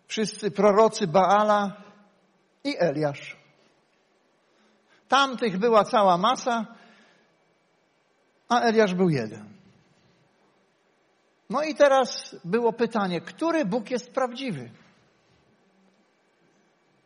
wszyscy 0.08 0.52
prorocy 0.52 1.08
Baala 1.08 1.84
i 2.64 2.76
Eliasz. 2.80 3.38
Tamtych 5.08 5.58
była 5.58 5.84
cała 5.84 6.18
masa, 6.18 6.66
a 8.50 8.60
Eliasz 8.60 8.94
był 8.94 9.10
jeden. 9.10 9.50
No 11.50 11.64
i 11.64 11.76
teraz 11.76 12.36
było 12.46 12.74
pytanie, 12.74 13.22
który 13.22 13.66
Bóg 13.66 13.92
jest 13.92 14.12
prawdziwy? 14.12 14.72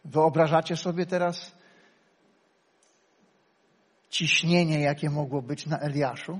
Wyobrażacie 0.06 0.78
sobie 0.78 1.06
teraz 1.06 1.52
ciśnienie, 4.10 4.80
jakie 4.80 5.10
mogło 5.10 5.42
być 5.42 5.66
na 5.66 5.80
Eliaszu? 5.80 6.40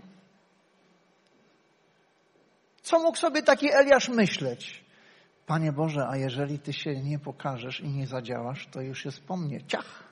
Co 2.84 3.00
mógł 3.00 3.18
sobie 3.18 3.44
taki 3.44 3.74
Eliasz 3.74 4.10
myśleć? 4.10 4.84
Panie 5.46 5.72
Boże, 5.72 6.08
a 6.08 6.18
jeżeli 6.18 6.60
Ty 6.60 6.74
się 6.74 6.96
nie 6.96 7.20
pokażesz 7.20 7.80
i 7.80 7.90
nie 7.90 8.08
zadziałasz, 8.08 8.68
to 8.72 8.82
już 8.82 9.06
jest 9.06 9.22
po 9.22 9.38
mnie. 9.38 9.66
Ciach! 9.68 10.04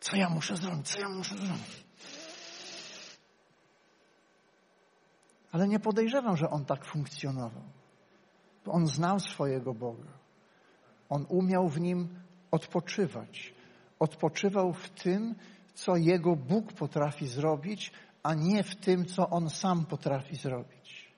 Co 0.00 0.16
ja 0.16 0.28
muszę 0.28 0.56
zrobić? 0.56 0.88
Co 0.88 1.00
ja 1.00 1.08
muszę 1.08 1.36
zrobić? 1.36 1.84
Ale 5.52 5.68
nie 5.68 5.80
podejrzewam, 5.80 6.36
że 6.36 6.50
on 6.50 6.64
tak 6.64 6.84
funkcjonował. 6.84 7.62
Bo 8.64 8.72
on 8.72 8.86
znał 8.86 9.20
swojego 9.20 9.74
Boga. 9.74 10.12
On 11.08 11.26
umiał 11.28 11.68
w 11.68 11.80
nim 11.80 12.08
odpoczywać. 12.50 13.54
Odpoczywał 13.98 14.72
w 14.72 14.88
tym, 14.88 15.34
co 15.74 15.96
jego 15.96 16.36
Bóg 16.36 16.72
potrafi 16.72 17.26
zrobić, 17.26 17.92
a 18.28 18.34
nie 18.34 18.62
w 18.62 18.76
tym, 18.76 19.06
co 19.06 19.30
on 19.30 19.50
sam 19.50 19.86
potrafi 19.86 20.36
zrobić. 20.36 21.12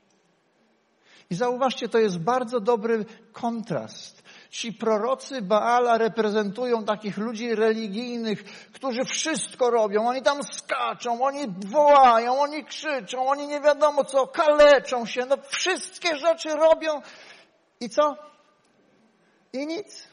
I 1.30 1.34
zauważcie, 1.34 1.88
to 1.88 1.98
jest 1.98 2.18
bardzo 2.18 2.60
dobry 2.60 3.04
kontrast. 3.32 4.22
Ci 4.50 4.72
prorocy 4.72 5.42
Baala 5.42 5.98
reprezentują 5.98 6.84
takich 6.84 7.18
ludzi 7.18 7.54
religijnych, 7.54 8.44
którzy 8.72 9.04
wszystko 9.04 9.70
robią. 9.70 10.08
Oni 10.08 10.22
tam 10.22 10.42
skaczą, 10.42 11.24
oni 11.24 11.54
wołają, 11.66 12.40
oni 12.40 12.64
krzyczą, 12.64 13.26
oni 13.26 13.46
nie 13.46 13.60
wiadomo 13.60 14.04
co, 14.04 14.26
kaleczą 14.26 15.06
się. 15.06 15.26
No 15.26 15.36
wszystkie 15.48 16.16
rzeczy 16.16 16.48
robią. 16.48 17.02
I 17.80 17.88
co? 17.88 18.16
I 19.52 19.66
nic. 19.66 20.08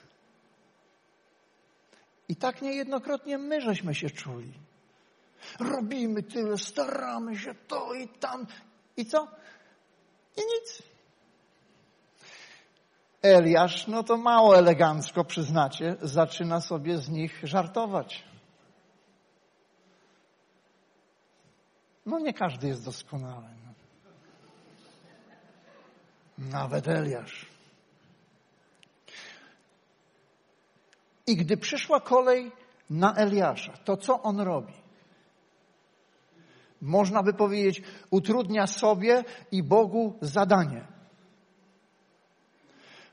I 2.29 2.35
tak 2.35 2.61
niejednokrotnie 2.61 3.37
my 3.37 3.61
żeśmy 3.61 3.95
się 3.95 4.09
czuli. 4.09 4.66
Robimy 5.59 6.23
tyle, 6.23 6.57
staramy 6.57 7.37
się 7.37 7.55
to 7.67 7.93
i 7.93 8.07
tam. 8.07 8.47
I 8.97 9.05
co? 9.05 9.27
I 10.37 10.41
nic. 10.41 10.83
Eliasz, 13.21 13.87
no 13.87 14.03
to 14.03 14.17
mało 14.17 14.57
elegancko, 14.57 15.23
przyznacie, 15.23 15.95
zaczyna 16.01 16.61
sobie 16.61 16.97
z 16.97 17.09
nich 17.09 17.39
żartować. 17.43 18.23
No 22.05 22.19
nie 22.19 22.33
każdy 22.33 22.67
jest 22.67 22.85
doskonały. 22.85 23.43
No. 23.65 23.73
Nawet 26.37 26.87
Eliasz. 26.87 27.45
I 31.27 31.35
gdy 31.35 31.57
przyszła 31.57 31.99
kolej 31.99 32.51
na 32.89 33.15
Eliasza, 33.15 33.73
to 33.85 33.97
co 33.97 34.21
on 34.21 34.39
robi? 34.39 34.73
Można 36.81 37.23
by 37.23 37.33
powiedzieć, 37.33 37.81
utrudnia 38.11 38.67
sobie 38.67 39.23
i 39.51 39.63
Bogu 39.63 40.17
zadanie 40.21 40.97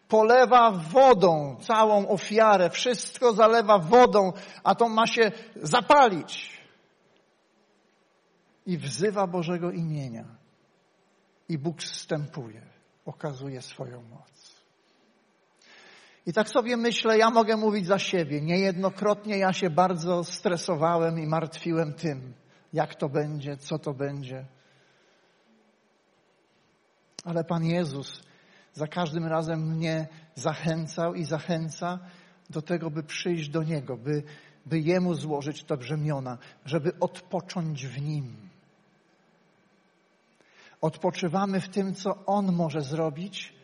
polewa 0.08 0.70
wodą 0.70 1.56
całą 1.60 2.08
ofiarę, 2.08 2.70
wszystko 2.70 3.32
zalewa 3.32 3.78
wodą, 3.78 4.32
a 4.64 4.74
to 4.74 4.88
ma 4.88 5.06
się 5.06 5.32
zapalić. 5.56 6.64
I 8.66 8.78
wzywa 8.78 9.26
Bożego 9.26 9.70
imienia. 9.70 10.24
I 11.48 11.58
Bóg 11.58 11.82
wstępuje, 11.82 12.62
okazuje 13.06 13.62
swoją 13.62 14.02
moc. 14.02 14.54
I 16.26 16.32
tak 16.32 16.48
sobie 16.48 16.76
myślę, 16.76 17.18
ja 17.18 17.30
mogę 17.30 17.56
mówić 17.56 17.86
za 17.86 17.98
siebie. 17.98 18.40
Niejednokrotnie 18.40 19.38
ja 19.38 19.52
się 19.52 19.70
bardzo 19.70 20.24
stresowałem 20.24 21.18
i 21.18 21.26
martwiłem 21.26 21.92
tym, 21.92 22.34
jak 22.74 22.94
to 22.94 23.08
będzie, 23.08 23.56
co 23.56 23.78
to 23.78 23.94
będzie. 23.94 24.46
Ale 27.24 27.44
Pan 27.44 27.64
Jezus 27.64 28.22
za 28.72 28.86
każdym 28.86 29.26
razem 29.26 29.76
mnie 29.76 30.08
zachęcał 30.34 31.14
i 31.14 31.24
zachęca 31.24 31.98
do 32.50 32.62
tego, 32.62 32.90
by 32.90 33.02
przyjść 33.02 33.48
do 33.48 33.62
Niego, 33.62 33.96
by, 33.96 34.22
by 34.66 34.80
Jemu 34.80 35.14
złożyć 35.14 35.64
to 35.64 35.76
brzemiona, 35.76 36.38
żeby 36.64 36.92
odpocząć 37.00 37.86
w 37.86 38.02
Nim. 38.02 38.36
Odpoczywamy 40.80 41.60
w 41.60 41.68
tym, 41.68 41.94
co 41.94 42.26
On 42.26 42.52
może 42.52 42.80
zrobić, 42.80 43.54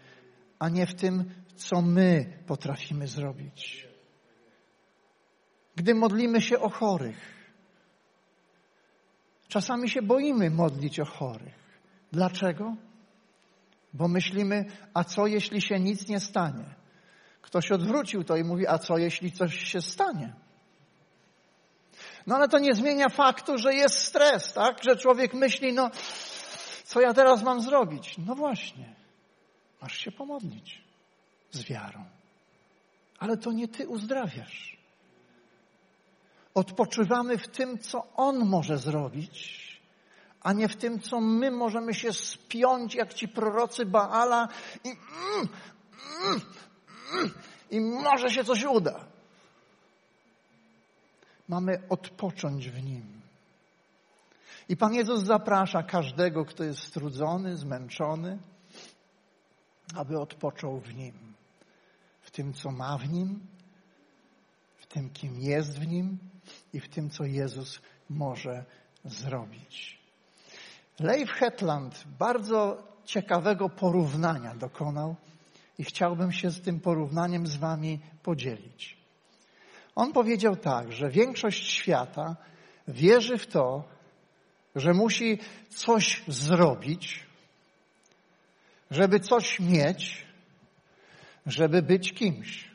a 0.59 0.68
nie 0.68 0.87
w 0.87 0.94
tym, 0.94 1.35
co 1.57 1.83
my 1.83 2.38
potrafimy 2.46 3.07
zrobić. 3.07 3.88
Gdy 5.77 5.94
modlimy 5.94 6.40
się 6.40 6.61
o 6.61 6.68
chorych, 6.68 7.39
czasami 9.50 9.90
się 9.90 10.02
boimy 10.02 10.50
modlić 10.50 11.00
o 11.00 11.04
chorych. 11.04 11.80
Dlaczego? 12.12 12.74
Bo 13.92 14.08
myślimy, 14.08 14.64
a 14.94 15.04
co 15.04 15.26
jeśli 15.26 15.62
się 15.62 15.80
nic 15.80 16.08
nie 16.08 16.20
stanie? 16.20 16.64
Ktoś 17.42 17.72
odwrócił 17.72 18.24
to 18.24 18.36
i 18.36 18.44
mówi, 18.44 18.66
a 18.66 18.78
co 18.78 18.98
jeśli 18.98 19.32
coś 19.32 19.64
się 19.64 19.82
stanie? 19.82 20.34
No 22.26 22.36
ale 22.36 22.48
to 22.48 22.58
nie 22.58 22.74
zmienia 22.74 23.08
faktu, 23.08 23.58
że 23.58 23.74
jest 23.74 23.98
stres, 23.98 24.52
tak? 24.52 24.84
Że 24.84 24.96
człowiek 24.96 25.34
myśli, 25.34 25.72
no 25.72 25.90
co 26.84 27.00
ja 27.00 27.14
teraz 27.14 27.42
mam 27.42 27.60
zrobić? 27.60 28.14
No 28.26 28.34
właśnie, 28.34 28.94
masz 29.82 29.98
się 29.98 30.12
pomodlić 30.12 30.82
z 31.50 31.64
wiarą. 31.64 32.04
Ale 33.18 33.36
to 33.36 33.52
nie 33.52 33.68
Ty 33.68 33.88
uzdrawiasz. 33.88 34.79
Odpoczywamy 36.54 37.38
w 37.38 37.48
tym, 37.48 37.78
co 37.78 38.06
On 38.16 38.46
może 38.46 38.78
zrobić, 38.78 39.60
a 40.40 40.52
nie 40.52 40.68
w 40.68 40.76
tym, 40.76 41.00
co 41.00 41.20
my 41.20 41.50
możemy 41.50 41.94
się 41.94 42.12
spiąć, 42.12 42.94
jak 42.94 43.14
ci 43.14 43.28
prorocy 43.28 43.86
Baala 43.86 44.48
i, 44.84 44.88
mm, 44.88 45.48
mm, 46.24 46.40
mm, 47.12 47.30
i 47.70 47.80
może 47.80 48.30
się 48.30 48.44
coś 48.44 48.64
uda. 48.64 49.04
Mamy 51.48 51.82
odpocząć 51.88 52.70
w 52.70 52.82
Nim. 52.82 53.20
I 54.68 54.76
Pan 54.76 54.94
Jezus 54.94 55.20
zaprasza 55.20 55.82
każdego, 55.82 56.44
kto 56.44 56.64
jest 56.64 56.80
strudzony, 56.80 57.56
zmęczony, 57.56 58.38
aby 59.94 60.20
odpoczął 60.20 60.80
w 60.80 60.94
Nim. 60.94 61.14
W 62.20 62.30
tym, 62.30 62.54
co 62.54 62.70
ma 62.70 62.98
w 62.98 63.08
Nim, 63.08 63.40
w 64.76 64.86
tym, 64.86 65.10
kim 65.10 65.40
jest 65.40 65.78
w 65.78 65.86
Nim 65.86 66.18
i 66.72 66.80
w 66.80 66.88
tym, 66.88 67.10
co 67.10 67.24
Jezus 67.24 67.80
może 68.10 68.64
zrobić. 69.04 69.98
Leif 71.00 71.30
Hetland 71.30 72.04
bardzo 72.18 72.82
ciekawego 73.04 73.68
porównania 73.68 74.54
dokonał 74.54 75.16
i 75.78 75.84
chciałbym 75.84 76.32
się 76.32 76.50
z 76.50 76.60
tym 76.60 76.80
porównaniem 76.80 77.46
z 77.46 77.56
Wami 77.56 78.00
podzielić. 78.22 78.96
On 79.94 80.12
powiedział 80.12 80.56
tak, 80.56 80.92
że 80.92 81.10
większość 81.10 81.72
świata 81.72 82.36
wierzy 82.88 83.38
w 83.38 83.46
to, 83.46 83.84
że 84.76 84.94
musi 84.94 85.38
coś 85.68 86.22
zrobić, 86.28 87.26
żeby 88.90 89.20
coś 89.20 89.60
mieć, 89.60 90.26
żeby 91.46 91.82
być 91.82 92.12
kimś. 92.12 92.70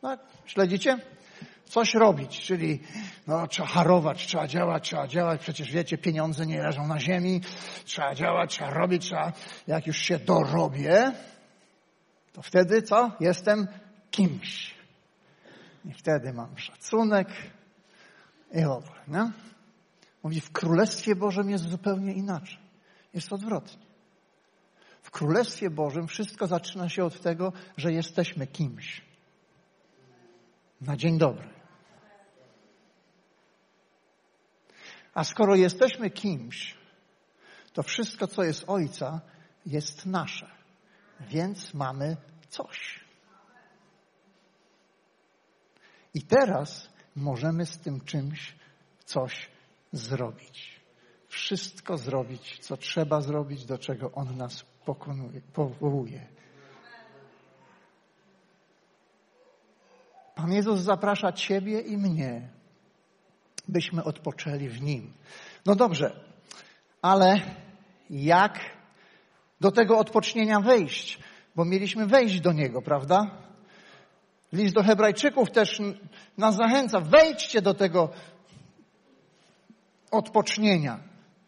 Tak? 0.00 0.20
Śledzicie? 0.46 1.13
Coś 1.66 1.94
robić, 1.94 2.40
czyli 2.40 2.80
no, 3.26 3.46
trzeba 3.46 3.68
harować, 3.68 4.26
trzeba 4.26 4.46
działać, 4.46 4.84
trzeba 4.84 5.06
działać. 5.06 5.40
Przecież 5.40 5.72
wiecie, 5.72 5.98
pieniądze 5.98 6.46
nie 6.46 6.62
leżą 6.62 6.86
na 6.86 7.00
ziemi. 7.00 7.40
Trzeba 7.84 8.14
działać, 8.14 8.50
trzeba 8.50 8.70
robić, 8.70 9.04
trzeba, 9.04 9.32
jak 9.66 9.86
już 9.86 9.98
się 9.98 10.18
dorobię, 10.18 11.12
to 12.32 12.42
wtedy 12.42 12.82
co? 12.82 13.12
Jestem 13.20 13.68
kimś. 14.10 14.74
I 15.84 15.92
wtedy 15.92 16.32
mam 16.32 16.58
szacunek 16.58 17.28
i 18.52 18.60
w. 18.60 19.08
Nie? 19.08 19.30
Mówi, 20.22 20.40
w 20.40 20.52
Królestwie 20.52 21.16
Bożym 21.16 21.50
jest 21.50 21.64
zupełnie 21.64 22.12
inaczej. 22.12 22.58
Jest 23.14 23.32
odwrotnie. 23.32 23.82
W 25.02 25.10
Królestwie 25.10 25.70
Bożym 25.70 26.06
wszystko 26.06 26.46
zaczyna 26.46 26.88
się 26.88 27.04
od 27.04 27.20
tego, 27.20 27.52
że 27.76 27.92
jesteśmy 27.92 28.46
kimś. 28.46 29.02
Na 30.80 30.96
dzień 30.96 31.18
dobry. 31.18 31.53
A 35.14 35.24
skoro 35.24 35.54
jesteśmy 35.54 36.10
kimś, 36.10 36.76
to 37.72 37.82
wszystko, 37.82 38.26
co 38.26 38.42
jest 38.42 38.64
Ojca, 38.66 39.20
jest 39.66 40.06
nasze. 40.06 40.50
Więc 41.20 41.74
mamy 41.74 42.16
coś. 42.48 43.04
I 46.14 46.22
teraz 46.22 46.88
możemy 47.16 47.66
z 47.66 47.78
tym 47.78 48.00
czymś 48.00 48.54
coś 49.04 49.48
zrobić. 49.92 50.80
Wszystko 51.28 51.98
zrobić, 51.98 52.58
co 52.58 52.76
trzeba 52.76 53.20
zrobić, 53.20 53.64
do 53.64 53.78
czego 53.78 54.12
On 54.12 54.36
nas 54.36 54.64
pokonuje, 54.84 55.40
powołuje. 55.40 56.26
Pan 60.34 60.52
Jezus 60.52 60.80
zaprasza 60.80 61.32
Ciebie 61.32 61.80
i 61.80 61.96
mnie, 61.96 62.48
byśmy 63.68 64.04
odpoczęli 64.04 64.68
w 64.68 64.82
Nim. 64.82 65.12
No 65.66 65.74
dobrze, 65.74 66.20
ale 67.02 67.40
jak 68.10 68.60
do 69.60 69.72
tego 69.72 69.98
odpocznienia 69.98 70.60
wejść? 70.60 71.18
Bo 71.56 71.64
mieliśmy 71.64 72.06
wejść 72.06 72.40
do 72.40 72.52
Niego, 72.52 72.82
prawda? 72.82 73.30
List 74.52 74.74
do 74.74 74.82
Hebrajczyków 74.82 75.50
też 75.50 75.80
nas 76.38 76.56
zachęca. 76.56 77.00
Wejdźcie 77.00 77.62
do 77.62 77.74
tego 77.74 78.08
odpocznienia. 80.10 80.98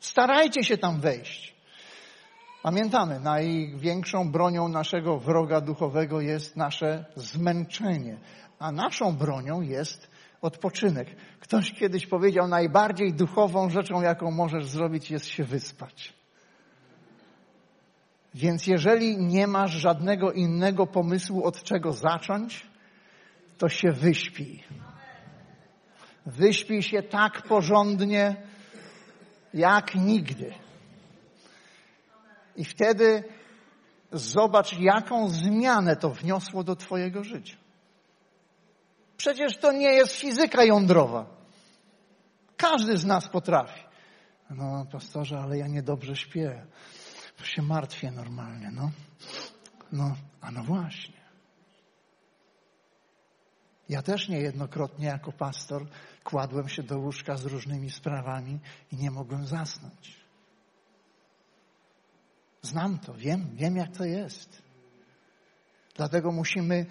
Starajcie 0.00 0.64
się 0.64 0.78
tam 0.78 1.00
wejść. 1.00 1.56
Pamiętamy, 2.62 3.20
największą 3.20 4.30
bronią 4.30 4.68
naszego 4.68 5.18
wroga 5.18 5.60
duchowego 5.60 6.20
jest 6.20 6.56
nasze 6.56 7.04
zmęczenie, 7.16 8.18
a 8.58 8.72
naszą 8.72 9.16
bronią 9.16 9.60
jest 9.60 10.10
odpoczynek. 10.46 11.08
Ktoś 11.40 11.72
kiedyś 11.72 12.06
powiedział, 12.06 12.48
najbardziej 12.48 13.12
duchową 13.12 13.70
rzeczą, 13.70 14.02
jaką 14.02 14.30
możesz 14.30 14.66
zrobić, 14.66 15.10
jest 15.10 15.26
się 15.26 15.44
wyspać. 15.44 16.14
Więc 18.34 18.66
jeżeli 18.66 19.16
nie 19.18 19.46
masz 19.46 19.72
żadnego 19.72 20.32
innego 20.32 20.86
pomysłu, 20.86 21.44
od 21.44 21.62
czego 21.62 21.92
zacząć, 21.92 22.66
to 23.58 23.68
się 23.68 23.92
wyśpij. 23.92 24.64
Wyśpij 26.26 26.82
się 26.82 27.02
tak 27.02 27.42
porządnie, 27.42 28.36
jak 29.54 29.94
nigdy. 29.94 30.54
I 32.56 32.64
wtedy 32.64 33.24
zobacz, 34.12 34.78
jaką 34.78 35.28
zmianę 35.28 35.96
to 35.96 36.10
wniosło 36.10 36.64
do 36.64 36.76
Twojego 36.76 37.24
życia. 37.24 37.56
Przecież 39.16 39.56
to 39.56 39.72
nie 39.72 39.92
jest 39.92 40.12
fizyka 40.12 40.64
jądrowa. 40.64 41.26
Każdy 42.56 42.96
z 42.96 43.04
nas 43.04 43.28
potrafi. 43.28 43.80
No, 44.50 44.86
pastorze, 44.92 45.38
ale 45.38 45.58
ja 45.58 45.66
niedobrze 45.66 46.16
śpię. 46.16 46.66
Się 47.42 47.62
martwię 47.62 48.10
normalnie, 48.10 48.70
no. 48.70 48.90
No, 49.92 50.16
a 50.40 50.50
no 50.50 50.62
właśnie. 50.62 51.26
Ja 53.88 54.02
też 54.02 54.28
niejednokrotnie 54.28 55.06
jako 55.06 55.32
pastor 55.32 55.86
kładłem 56.24 56.68
się 56.68 56.82
do 56.82 56.98
łóżka 56.98 57.36
z 57.36 57.44
różnymi 57.44 57.90
sprawami 57.90 58.58
i 58.92 58.96
nie 58.96 59.10
mogłem 59.10 59.46
zasnąć. 59.46 60.16
Znam 62.62 62.98
to, 62.98 63.14
wiem, 63.14 63.50
wiem 63.54 63.76
jak 63.76 63.96
to 63.96 64.04
jest. 64.04 64.62
Dlatego 65.94 66.32
musimy 66.32 66.86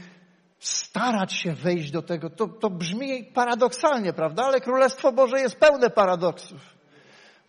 starać 0.60 1.34
się 1.34 1.54
wejść 1.54 1.91
do 1.91 2.02
tego. 2.02 2.30
To, 2.30 2.48
to 2.48 2.70
brzmi 2.70 3.24
paradoksalnie, 3.24 4.13
prawda? 4.13 4.44
Ale 4.44 4.62
Królestwo 4.62 5.12
Boże 5.12 5.39
jest 5.39 5.56
pełne 5.56 5.89
paradoksów. 5.89 6.62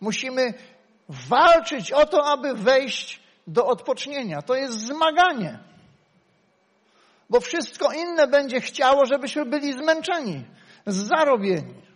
Musimy 0.01 0.53
walczyć 1.09 1.91
o 1.91 2.05
to, 2.05 2.25
aby 2.25 2.53
wejść 2.53 3.19
do 3.47 3.67
odpocznienia. 3.67 4.41
To 4.41 4.55
jest 4.55 4.79
zmaganie. 4.79 5.59
Bo 7.29 7.39
wszystko 7.39 7.91
inne 7.93 8.27
będzie 8.27 8.61
chciało, 8.61 9.05
żebyśmy 9.05 9.45
byli 9.45 9.73
zmęczeni, 9.73 10.45
zarobieni. 10.85 11.87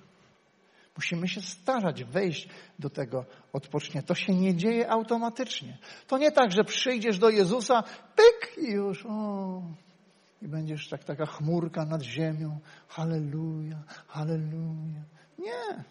Musimy 0.95 1.27
się 1.27 1.41
starać 1.41 2.03
wejść 2.03 2.47
do 2.79 2.89
tego 2.89 3.25
odpocznienia. 3.53 4.07
To 4.07 4.15
się 4.15 4.35
nie 4.35 4.55
dzieje 4.55 4.89
automatycznie. 4.89 5.77
To 6.07 6.17
nie 6.17 6.31
tak, 6.31 6.51
że 6.51 6.63
przyjdziesz 6.63 7.19
do 7.19 7.29
Jezusa, 7.29 7.83
pyk 8.15 8.57
i 8.57 8.71
już, 8.71 9.05
o, 9.05 9.61
i 10.41 10.47
będziesz 10.47 10.89
tak 10.89 11.03
taka 11.03 11.25
chmurka 11.25 11.85
nad 11.85 12.01
ziemią. 12.01 12.59
Halleluja, 12.87 13.77
halleluja. 14.07 15.03
Nie. 15.39 15.83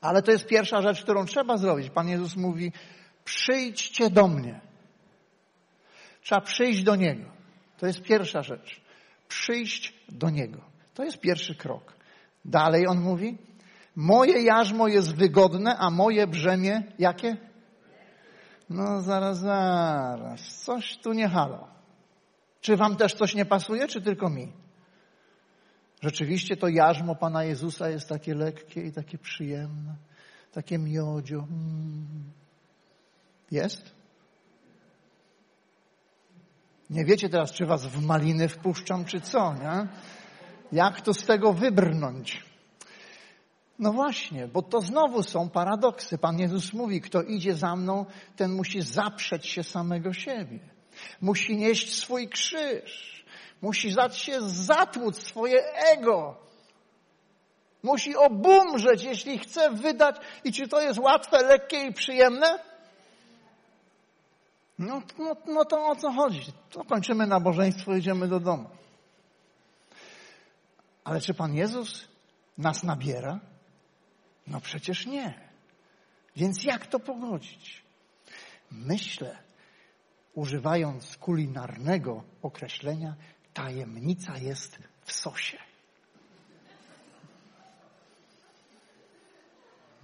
Ale 0.00 0.22
to 0.22 0.30
jest 0.30 0.46
pierwsza 0.46 0.82
rzecz, 0.82 1.02
którą 1.02 1.24
trzeba 1.24 1.56
zrobić. 1.56 1.90
Pan 1.90 2.08
Jezus 2.08 2.36
mówi, 2.36 2.72
przyjdźcie 3.24 4.10
do 4.10 4.28
mnie. 4.28 4.60
Trzeba 6.22 6.40
przyjść 6.40 6.82
do 6.82 6.96
Niego. 6.96 7.24
To 7.78 7.86
jest 7.86 8.02
pierwsza 8.02 8.42
rzecz. 8.42 8.80
Przyjść 9.28 9.94
do 10.08 10.30
Niego. 10.30 10.60
To 10.94 11.04
jest 11.04 11.20
pierwszy 11.20 11.54
krok. 11.54 11.92
Dalej 12.44 12.86
on 12.86 13.00
mówi, 13.00 13.38
moje 13.96 14.42
jarzmo 14.42 14.88
jest 14.88 15.16
wygodne, 15.16 15.76
a 15.78 15.90
moje 15.90 16.26
brzemię 16.26 16.82
jakie? 16.98 17.36
No 18.70 19.00
zaraz, 19.02 19.38
zaraz. 19.38 20.64
Coś 20.64 20.96
tu 20.96 21.12
nie 21.12 21.28
halo. 21.28 21.77
Czy 22.68 22.76
wam 22.76 22.96
też 22.96 23.14
coś 23.14 23.34
nie 23.34 23.44
pasuje, 23.44 23.88
czy 23.88 24.02
tylko 24.02 24.30
mi? 24.30 24.52
Rzeczywiście 26.02 26.56
to 26.56 26.68
jarzmo 26.68 27.14
Pana 27.14 27.44
Jezusa 27.44 27.88
jest 27.88 28.08
takie 28.08 28.34
lekkie 28.34 28.82
i 28.82 28.92
takie 28.92 29.18
przyjemne, 29.18 29.96
takie 30.52 30.78
miodzio. 30.78 31.38
Mm. 31.38 32.32
Jest? 33.50 33.94
Nie 36.90 37.04
wiecie 37.04 37.28
teraz, 37.28 37.52
czy 37.52 37.66
was 37.66 37.86
w 37.86 38.06
maliny 38.06 38.48
wpuszczam, 38.48 39.04
czy 39.04 39.20
co, 39.20 39.54
nie? 39.54 39.88
Jak 40.72 41.00
to 41.00 41.14
z 41.14 41.26
tego 41.26 41.52
wybrnąć? 41.52 42.44
No 43.78 43.92
właśnie, 43.92 44.48
bo 44.48 44.62
to 44.62 44.80
znowu 44.80 45.22
są 45.22 45.50
paradoksy. 45.50 46.18
Pan 46.18 46.38
Jezus 46.38 46.72
mówi, 46.72 47.00
kto 47.00 47.22
idzie 47.22 47.54
za 47.54 47.76
mną, 47.76 48.06
ten 48.36 48.52
musi 48.52 48.82
zaprzeć 48.82 49.46
się 49.46 49.62
samego 49.62 50.12
siebie. 50.12 50.77
Musi 51.20 51.56
nieść 51.56 51.94
swój 51.94 52.28
krzyż. 52.28 53.24
Musi 53.62 53.94
dać 53.94 54.18
się 54.18 54.40
zatłuc 54.40 55.22
swoje 55.22 55.72
ego. 55.74 56.36
Musi 57.82 58.16
obumrzeć, 58.16 59.02
jeśli 59.02 59.38
chce 59.38 59.70
wydać. 59.70 60.16
I 60.44 60.52
czy 60.52 60.68
to 60.68 60.80
jest 60.80 60.98
łatwe, 60.98 61.42
lekkie 61.42 61.84
i 61.84 61.92
przyjemne? 61.92 62.58
No, 64.78 65.02
no, 65.18 65.36
no 65.46 65.64
to 65.64 65.86
o 65.86 65.96
co 65.96 66.12
chodzi? 66.12 66.52
To 66.70 66.84
kończymy 66.84 67.26
nabożeństwo, 67.26 67.96
idziemy 67.96 68.28
do 68.28 68.40
domu. 68.40 68.70
Ale 71.04 71.20
czy 71.20 71.34
Pan 71.34 71.54
Jezus 71.54 72.08
nas 72.58 72.82
nabiera? 72.82 73.40
No 74.46 74.60
przecież 74.60 75.06
nie. 75.06 75.48
Więc 76.36 76.64
jak 76.64 76.86
to 76.86 77.00
pogodzić? 77.00 77.82
Myślę, 78.70 79.38
używając 80.34 81.16
kulinarnego 81.16 82.22
określenia, 82.42 83.14
tajemnica 83.54 84.38
jest 84.38 84.78
w 85.04 85.12
sosie. 85.12 85.58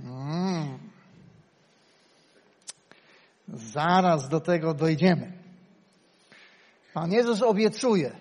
Mm. 0.00 0.78
Zaraz 3.48 4.28
do 4.28 4.40
tego 4.40 4.74
dojdziemy. 4.74 5.32
Pan 6.94 7.12
Jezus 7.12 7.42
obiecuje, 7.42 8.16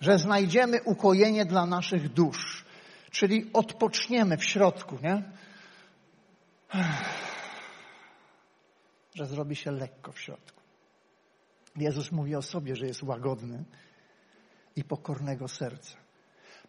że 0.00 0.18
znajdziemy 0.18 0.82
ukojenie 0.82 1.44
dla 1.44 1.66
naszych 1.66 2.12
dusz, 2.12 2.64
czyli 3.10 3.50
odpoczniemy 3.52 4.36
w 4.36 4.44
środku, 4.44 4.98
nie? 5.02 5.22
Że 9.18 9.26
zrobi 9.26 9.56
się 9.56 9.70
lekko 9.70 10.12
w 10.12 10.20
środku. 10.20 10.60
Jezus 11.76 12.12
mówi 12.12 12.36
o 12.36 12.42
sobie, 12.42 12.76
że 12.76 12.86
jest 12.86 13.02
łagodny 13.02 13.64
i 14.76 14.84
pokornego 14.84 15.48
serca. 15.48 15.96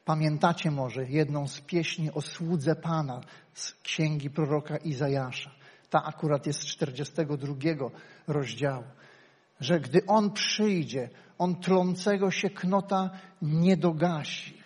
Pamiętacie 0.06 0.72
może 0.72 1.06
jedną 1.06 1.48
z 1.48 1.62
pieśni 1.62 2.12
o 2.12 2.22
słudze 2.22 2.76
Pana 2.76 3.22
z 3.54 3.74
księgi 3.74 4.30
proroka 4.30 4.78
Izajasza. 4.78 5.52
Ta 5.90 6.04
akurat 6.04 6.48
jest 6.48 6.60
z 6.60 6.66
42 6.66 7.56
rozdziału. 8.28 8.84
Że 9.60 9.80
gdy 9.80 10.06
On 10.08 10.32
przyjdzie, 10.32 11.10
On 11.38 11.56
trącego 11.56 12.32
się 12.32 12.50
knota 12.50 13.10
nie 13.42 13.78
dogasi. 13.78 14.58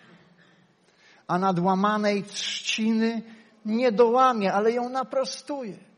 A 1.26 1.38
nadłamanej 1.38 2.22
trzciny 2.22 3.22
nie 3.64 3.92
dołamie, 3.92 4.52
ale 4.52 4.72
ją 4.72 4.88
naprostuje. 4.88 5.93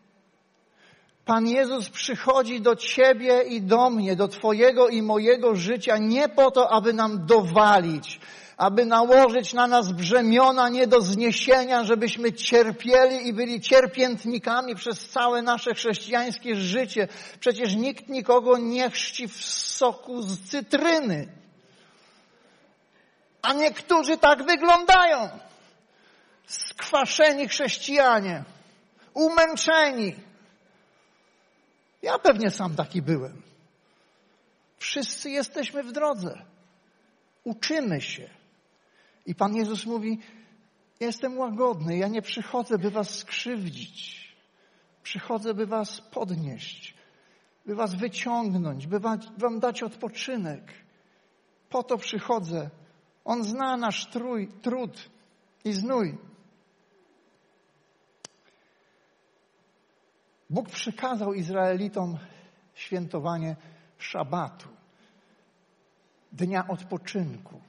Pan 1.26 1.46
Jezus 1.46 1.88
przychodzi 1.90 2.60
do 2.60 2.76
Ciebie 2.76 3.42
i 3.42 3.62
do 3.62 3.90
mnie, 3.90 4.16
do 4.16 4.28
Twojego 4.28 4.88
i 4.88 5.02
mojego 5.02 5.56
życia 5.56 5.98
nie 5.98 6.28
po 6.28 6.50
to, 6.50 6.70
aby 6.70 6.92
nam 6.92 7.26
dowalić, 7.26 8.20
aby 8.56 8.84
nałożyć 8.84 9.52
na 9.52 9.66
nas 9.66 9.92
brzemiona 9.92 10.68
nie 10.68 10.86
do 10.86 11.00
zniesienia, 11.00 11.84
żebyśmy 11.84 12.32
cierpieli 12.32 13.28
i 13.28 13.32
byli 13.32 13.60
cierpiętnikami 13.60 14.74
przez 14.74 15.08
całe 15.08 15.42
nasze 15.42 15.74
chrześcijańskie 15.74 16.56
życie. 16.56 17.08
Przecież 17.40 17.74
nikt 17.74 18.08
nikogo 18.08 18.58
nie 18.58 18.90
chrzci 18.90 19.28
w 19.28 19.44
soku 19.44 20.22
z 20.22 20.40
cytryny. 20.40 21.28
A 23.42 23.52
niektórzy 23.52 24.18
tak 24.18 24.44
wyglądają. 24.44 25.28
Skwaszeni 26.46 27.48
chrześcijanie, 27.48 28.44
umęczeni. 29.14 30.26
Ja 32.06 32.18
pewnie 32.18 32.50
sam 32.50 32.76
taki 32.76 33.02
byłem. 33.02 33.42
Wszyscy 34.76 35.30
jesteśmy 35.30 35.82
w 35.82 35.92
drodze. 35.92 36.44
Uczymy 37.44 38.00
się. 38.00 38.30
I 39.26 39.34
Pan 39.34 39.54
Jezus 39.56 39.86
mówi, 39.86 40.18
ja 41.00 41.06
jestem 41.06 41.38
łagodny, 41.38 41.96
ja 41.96 42.08
nie 42.08 42.22
przychodzę, 42.22 42.78
by 42.78 42.90
was 42.90 43.18
skrzywdzić. 43.18 44.26
Przychodzę, 45.02 45.54
by 45.54 45.66
was 45.66 46.00
podnieść, 46.00 46.94
by 47.66 47.74
was 47.74 47.94
wyciągnąć, 47.94 48.86
by 48.86 49.00
wam 49.38 49.60
dać 49.60 49.82
odpoczynek. 49.82 50.72
Po 51.70 51.82
to 51.82 51.98
przychodzę. 51.98 52.70
On 53.24 53.44
zna 53.44 53.76
nasz 53.76 54.06
trój, 54.06 54.48
trud 54.62 55.10
i 55.64 55.72
znój. 55.72 56.18
Bóg 60.50 60.68
przykazał 60.68 61.34
Izraelitom 61.34 62.18
świętowanie 62.74 63.56
szabatu, 63.98 64.68
dnia 66.32 66.68
odpoczynku. 66.68 67.60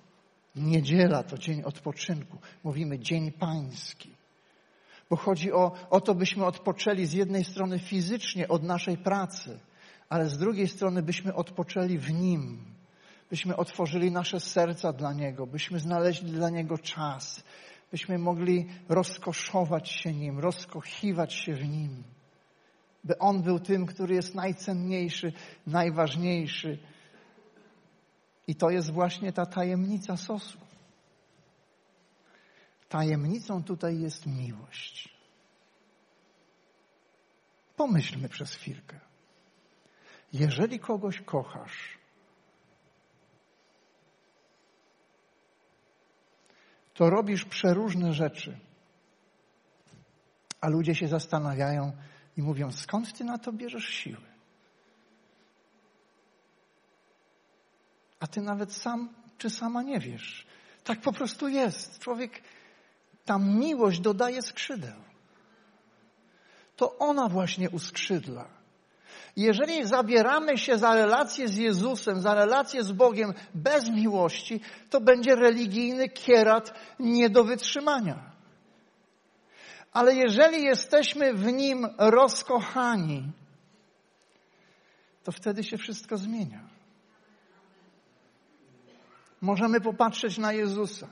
Niedziela 0.56 1.24
to 1.24 1.38
dzień 1.38 1.64
odpoczynku. 1.64 2.38
Mówimy 2.64 3.00
dzień 3.00 3.32
pański. 3.32 4.16
Bo 5.10 5.16
chodzi 5.16 5.52
o, 5.52 5.72
o 5.90 6.02
to, 6.02 6.16
byśmy 6.16 6.46
odpoczęli 6.46 7.06
z 7.06 7.14
jednej 7.14 7.44
strony 7.44 7.80
fizycznie 7.80 8.48
od 8.48 8.64
naszej 8.64 8.98
pracy, 8.98 9.60
ale 10.10 10.30
z 10.30 10.38
drugiej 10.38 10.68
strony 10.68 11.02
byśmy 11.02 11.34
odpoczęli 11.34 11.98
w 11.98 12.14
Nim. 12.14 12.76
Byśmy 13.30 13.56
otworzyli 13.56 14.12
nasze 14.12 14.40
serca 14.40 14.94
dla 14.94 15.14
Niego, 15.14 15.48
byśmy 15.48 15.80
znaleźli 15.80 16.32
dla 16.32 16.50
Niego 16.50 16.78
czas, 16.78 17.44
byśmy 17.92 18.18
mogli 18.18 18.68
rozkoszować 18.90 19.90
się 19.90 20.14
Nim, 20.14 20.40
rozkochiwać 20.40 21.34
się 21.34 21.54
w 21.54 21.68
Nim. 21.68 22.04
By 23.04 23.18
On 23.18 23.42
był 23.44 23.60
tym, 23.60 23.86
który 23.86 24.16
jest 24.16 24.36
najcenniejszy, 24.36 25.34
najważniejszy 25.68 26.80
i 28.48 28.56
to 28.56 28.70
jest 28.70 28.92
właśnie 28.92 29.34
ta 29.34 29.46
tajemnica 29.46 30.18
sosu. 30.18 30.58
Tajemnicą 32.90 33.64
tutaj 33.64 34.00
jest 34.00 34.26
miłość. 34.26 35.18
Pomyślmy 37.76 38.30
przez 38.30 38.56
chwilkę. 38.56 39.00
Jeżeli 40.34 40.80
kogoś 40.80 41.22
kochasz, 41.22 41.98
to 46.94 47.10
robisz 47.10 47.46
przeróżne 47.46 48.14
rzeczy, 48.14 48.60
a 50.62 50.70
ludzie 50.70 50.96
się 50.96 51.08
zastanawiają 51.08 51.92
i 52.38 52.42
mówią: 52.42 52.72
skąd 52.72 53.14
ty 53.18 53.24
na 53.24 53.38
to 53.38 53.54
bierzesz 53.54 53.90
siły? 53.90 54.38
a 58.20 58.28
ty 58.28 58.42
nawet 58.42 58.74
sam 58.74 59.10
czy 59.38 59.50
sama 59.50 59.84
nie 59.84 60.00
wiesz. 60.00 60.46
Tak 60.84 61.02
po 61.02 61.14
prostu 61.14 61.48
jest. 61.48 62.00
Człowiek, 62.00 62.42
ta 63.26 63.38
miłość 63.38 64.00
dodaje 64.00 64.42
skrzydeł. 64.42 64.96
To 66.76 66.98
ona 66.98 67.30
właśnie 67.30 67.70
uskrzydla. 67.70 68.48
Jeżeli 69.36 69.88
zabieramy 69.88 70.58
się 70.58 70.78
za 70.78 70.94
relację 70.94 71.48
z 71.48 71.58
Jezusem, 71.58 72.22
za 72.22 72.34
relację 72.34 72.84
z 72.84 72.92
Bogiem 72.92 73.34
bez 73.54 73.90
miłości, 73.90 74.62
to 74.90 75.02
będzie 75.02 75.36
religijny 75.36 76.10
kierat 76.10 76.74
nie 77.00 77.30
do 77.30 77.44
wytrzymania. 77.44 78.32
Ale 79.94 80.16
jeżeli 80.16 80.64
jesteśmy 80.64 81.34
w 81.34 81.54
nim 81.54 81.88
rozkochani, 81.98 83.24
to 85.24 85.32
wtedy 85.32 85.64
się 85.64 85.78
wszystko 85.78 86.18
zmienia 86.18 86.78
możemy 89.42 89.82
popatrzeć 89.82 90.38
na 90.38 90.54
Jezusa. 90.54 91.08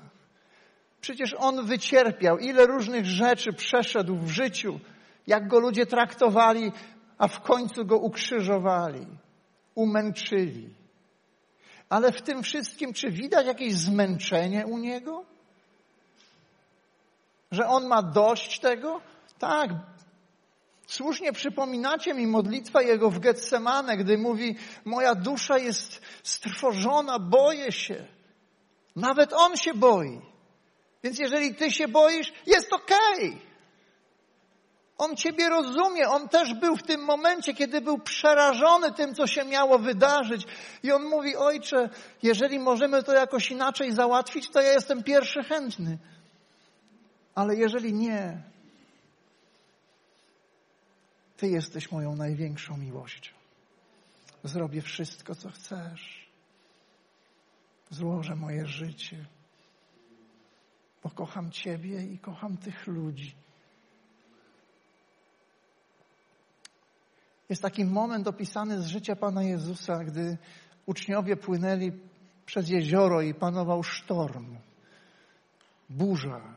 Przecież 1.02 1.36
On 1.38 1.66
wycierpiał, 1.66 2.38
ile 2.38 2.66
różnych 2.66 3.06
rzeczy 3.06 3.54
przeszedł 3.54 4.16
w 4.16 4.30
życiu, 4.30 4.80
jak 5.28 5.48
Go 5.48 5.60
ludzie 5.60 5.86
traktowali, 5.86 6.72
a 7.18 7.28
w 7.28 7.42
końcu 7.42 7.86
Go 7.86 7.98
ukrzyżowali, 7.98 9.08
umęczyli. 9.76 10.70
Ale 11.90 12.12
w 12.12 12.22
tym 12.22 12.44
wszystkim, 12.44 12.94
czy 12.94 13.12
widać 13.12 13.46
jakieś 13.46 13.74
zmęczenie 13.74 14.66
u 14.66 14.78
Niego? 14.78 15.26
Że 17.52 17.68
On 17.68 17.88
ma 17.88 18.02
dość 18.02 18.60
tego? 18.60 19.02
Tak. 19.40 19.70
Słusznie 20.88 21.34
przypominacie 21.34 22.14
mi 22.14 22.28
modlitwę 22.28 22.84
Jego 22.84 23.10
w 23.10 23.20
Getsemane, 23.20 23.98
gdy 23.98 24.18
mówi, 24.18 24.56
moja 24.86 25.16
dusza 25.16 25.58
jest 25.58 26.02
strwożona, 26.24 27.20
boję 27.20 27.72
się. 27.72 28.06
Nawet 28.96 29.34
on 29.34 29.58
się 29.58 29.74
boi. 29.74 30.22
Więc 31.04 31.20
jeżeli 31.20 31.56
ty 31.56 31.72
się 31.72 31.88
boisz, 31.88 32.34
jest 32.46 32.74
okej. 32.74 33.30
Okay. 33.30 33.40
On 34.98 35.16
ciebie 35.16 35.50
rozumie. 35.50 36.10
On 36.10 36.30
też 36.30 36.54
był 36.54 36.76
w 36.76 36.84
tym 36.84 37.02
momencie, 37.02 37.54
kiedy 37.54 37.82
był 37.82 38.00
przerażony 38.00 38.92
tym, 38.92 39.16
co 39.16 39.28
się 39.28 39.46
miało 39.46 39.80
wydarzyć. 39.80 40.48
I 40.84 40.92
on 40.92 41.04
mówi, 41.04 41.36
ojcze, 41.36 41.90
jeżeli 42.24 42.60
możemy 42.60 43.04
to 43.04 43.14
jakoś 43.14 43.52
inaczej 43.52 43.92
załatwić, 43.92 44.50
to 44.50 44.62
ja 44.62 44.74
jestem 44.74 45.04
pierwszy 45.04 45.44
chętny. 45.44 45.98
Ale 47.36 47.56
jeżeli 47.56 47.94
nie, 47.94 48.42
ty 51.38 51.48
jesteś 51.48 51.92
moją 51.92 52.16
największą 52.16 52.78
miłością. 52.78 53.34
Zrobię 54.44 54.82
wszystko, 54.82 55.36
co 55.36 55.50
chcesz. 55.50 56.26
złożę 57.90 58.36
moje 58.36 58.66
życie, 58.66 59.26
bo 61.04 61.10
kocham 61.10 61.52
Ciebie 61.52 62.04
i 62.04 62.20
kocham 62.20 62.58
tych 62.58 62.88
ludzi. 62.88 63.36
Jest 67.50 67.62
taki 67.62 67.86
moment 67.86 68.28
opisany 68.28 68.82
z 68.82 68.88
życia 68.88 69.16
Pana 69.16 69.44
Jezusa, 69.44 70.04
gdy 70.04 70.38
uczniowie 70.86 71.36
płynęli 71.36 71.92
przez 72.46 72.70
jezioro 72.70 73.22
i 73.22 73.34
panował 73.34 73.84
sztorm, 73.84 74.58
burza. 75.90 76.55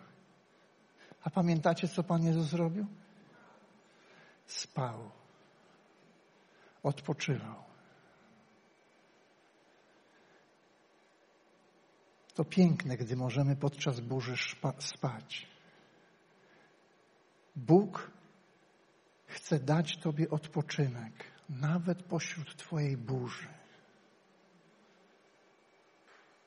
A 1.29 1.31
pamiętacie, 1.31 1.89
co 1.89 2.03
Pan 2.03 2.25
Jezus 2.25 2.47
zrobił? 2.47 2.87
Spał, 4.47 5.11
odpoczywał. 6.83 7.65
To 12.35 12.45
piękne, 12.45 12.97
gdy 12.97 13.17
możemy 13.17 13.57
podczas 13.57 14.01
burzy 14.01 14.35
spać. 14.79 15.47
Bóg 17.57 18.11
chce 19.27 19.59
dać 19.59 19.97
Tobie 19.97 20.31
odpoczynek, 20.31 21.13
nawet 21.49 22.03
pośród 22.03 22.57
Twojej 22.57 22.97
burzy. 22.97 23.49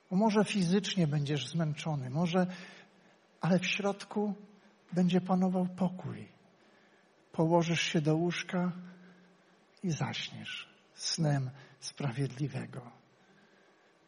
Bo 0.10 0.16
może 0.16 0.46
fizycznie 0.46 1.08
będziesz 1.08 1.48
zmęczony, 1.48 2.10
może, 2.10 2.48
ale 3.42 3.60
w 3.60 3.66
środku 3.66 4.36
będzie 4.94 5.22
panował 5.22 5.68
pokój. 5.68 6.28
Położysz 7.32 7.82
się 7.82 8.02
do 8.02 8.16
łóżka 8.16 8.72
i 9.84 9.92
zaśniesz 9.92 10.70
snem 10.94 11.50
sprawiedliwego, 11.80 12.92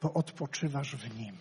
bo 0.02 0.14
odpoczywasz 0.14 0.96
w 0.96 1.18
nim. 1.18 1.38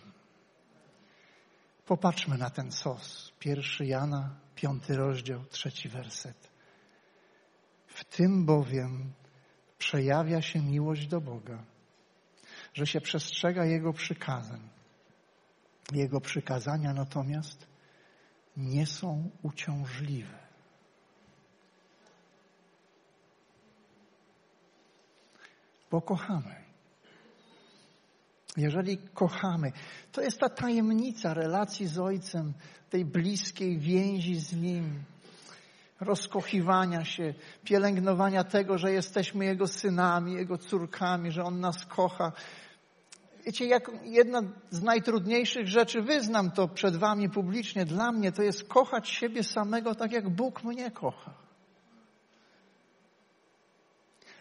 Popatrzmy 1.85 2.37
na 2.37 2.49
ten 2.49 2.71
sos. 2.71 3.33
Pierwszy 3.39 3.85
Jana, 3.85 4.35
piąty 4.55 4.95
rozdział, 4.95 5.45
trzeci 5.45 5.89
werset. 5.89 6.51
W 7.87 8.03
tym 8.03 8.45
bowiem 8.45 9.13
przejawia 9.77 10.41
się 10.41 10.61
miłość 10.61 11.07
do 11.07 11.21
Boga, 11.21 11.63
że 12.73 12.87
się 12.87 13.01
przestrzega 13.01 13.65
Jego 13.65 13.93
przykazań. 13.93 14.69
Jego 15.91 16.21
przykazania 16.21 16.93
natomiast 16.93 17.72
nie 18.57 18.85
są 18.85 19.29
uciążliwe. 19.41 20.43
Bo 25.91 26.01
kochamy. 26.01 26.63
Jeżeli 28.57 28.97
kochamy, 28.97 29.71
to 30.11 30.21
jest 30.21 30.39
ta 30.39 30.49
tajemnica 30.49 31.33
relacji 31.33 31.87
z 31.87 31.99
Ojcem, 31.99 32.53
tej 32.89 33.05
bliskiej 33.05 33.79
więzi 33.79 34.35
z 34.35 34.53
Nim, 34.53 35.03
rozkochiwania 35.99 37.05
się, 37.05 37.33
pielęgnowania 37.63 38.43
tego, 38.43 38.77
że 38.77 38.91
jesteśmy 38.91 39.45
Jego 39.45 39.67
synami, 39.67 40.33
Jego 40.33 40.57
córkami, 40.57 41.31
że 41.31 41.43
On 41.43 41.59
nas 41.59 41.85
kocha. 41.85 42.31
Wiecie, 43.45 43.65
jak 43.65 43.91
jedna 44.03 44.41
z 44.69 44.83
najtrudniejszych 44.83 45.67
rzeczy, 45.67 46.01
wyznam 46.01 46.51
to 46.51 46.67
przed 46.67 46.95
Wami 46.95 47.29
publicznie, 47.29 47.85
dla 47.85 48.11
mnie 48.11 48.31
to 48.31 48.43
jest 48.43 48.67
kochać 48.67 49.09
siebie 49.09 49.43
samego 49.43 49.95
tak, 49.95 50.11
jak 50.11 50.29
Bóg 50.29 50.63
mnie 50.63 50.91
kocha. 50.91 51.33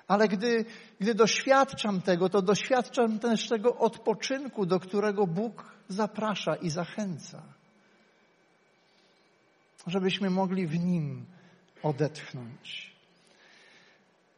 Ale 0.08 0.28
gdy, 0.28 0.64
gdy 1.00 1.14
doświadczam 1.14 2.02
tego, 2.02 2.28
to 2.28 2.42
doświadczam 2.42 3.18
też 3.18 3.48
tego 3.48 3.76
odpoczynku, 3.76 4.66
do 4.66 4.80
którego 4.80 5.26
Bóg 5.26 5.72
zaprasza 5.88 6.54
i 6.54 6.70
zachęca. 6.70 7.42
Żebyśmy 9.86 10.30
mogli 10.30 10.66
w 10.66 10.78
Nim 10.78 11.26
odetchnąć. 11.82 12.92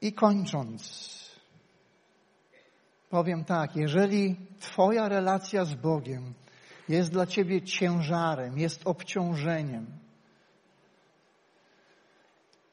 I 0.00 0.12
kończąc, 0.12 0.80
powiem 3.14 3.44
tak, 3.44 3.76
jeżeli 3.76 4.36
Twoja 4.60 5.08
relacja 5.08 5.64
z 5.64 5.74
Bogiem 5.74 6.34
jest 6.88 7.10
dla 7.10 7.26
Ciebie 7.26 7.62
ciężarem, 7.62 8.58
jest 8.58 8.80
obciążeniem, 8.84 9.86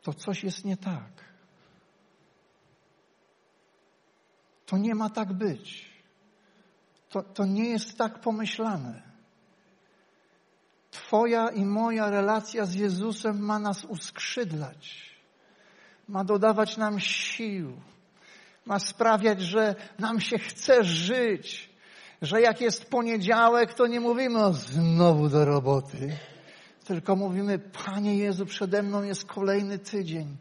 to 0.02 0.14
coś 0.14 0.44
jest 0.44 0.66
nie 0.66 0.78
tak. 0.78 1.12
To 4.66 4.78
nie 4.78 4.96
ma 4.96 5.10
tak 5.10 5.34
być. 5.34 5.92
To, 7.10 7.24
to 7.24 7.46
nie 7.46 7.70
jest 7.70 7.98
tak 7.98 8.20
pomyślane. 8.20 9.02
Twoja 10.92 11.50
i 11.50 11.66
moja 11.66 12.10
relacja 12.10 12.66
z 12.66 12.74
Jezusem 12.74 13.40
ma 13.40 13.60
nas 13.60 13.86
uskrzydlać, 13.86 15.16
ma 16.08 16.24
dodawać 16.24 16.78
nam 16.78 17.00
sił, 17.00 17.82
ma 18.66 18.80
sprawiać, 18.80 19.42
że 19.42 19.76
nam 20.00 20.20
się 20.20 20.38
chce 20.38 20.84
żyć, 20.84 21.70
że 22.22 22.42
jak 22.42 22.62
jest 22.62 22.86
poniedziałek, 22.86 23.74
to 23.74 23.88
nie 23.88 24.00
mówimy 24.00 24.46
o 24.46 24.54
znowu 24.54 25.30
do 25.30 25.46
roboty, 25.46 26.18
tylko 26.86 27.16
mówimy, 27.16 27.60
Panie 27.60 28.18
Jezu, 28.18 28.46
przede 28.46 28.84
mną 28.84 29.04
jest 29.04 29.26
kolejny 29.26 29.80
tydzień. 29.80 30.38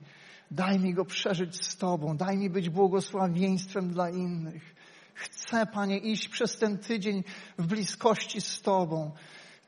Daj 0.50 0.78
mi 0.78 0.94
go 0.94 1.04
przeżyć 1.04 1.66
z 1.66 1.76
Tobą, 1.76 2.16
daj 2.16 2.38
mi 2.38 2.50
być 2.50 2.70
błogosławieństwem 2.70 3.90
dla 3.90 4.10
innych. 4.10 4.74
Chcę, 5.14 5.66
Panie, 5.66 5.98
iść 5.98 6.28
przez 6.28 6.58
ten 6.58 6.78
tydzień 6.78 7.24
w 7.58 7.66
bliskości 7.66 8.40
z 8.40 8.62
Tobą. 8.62 9.10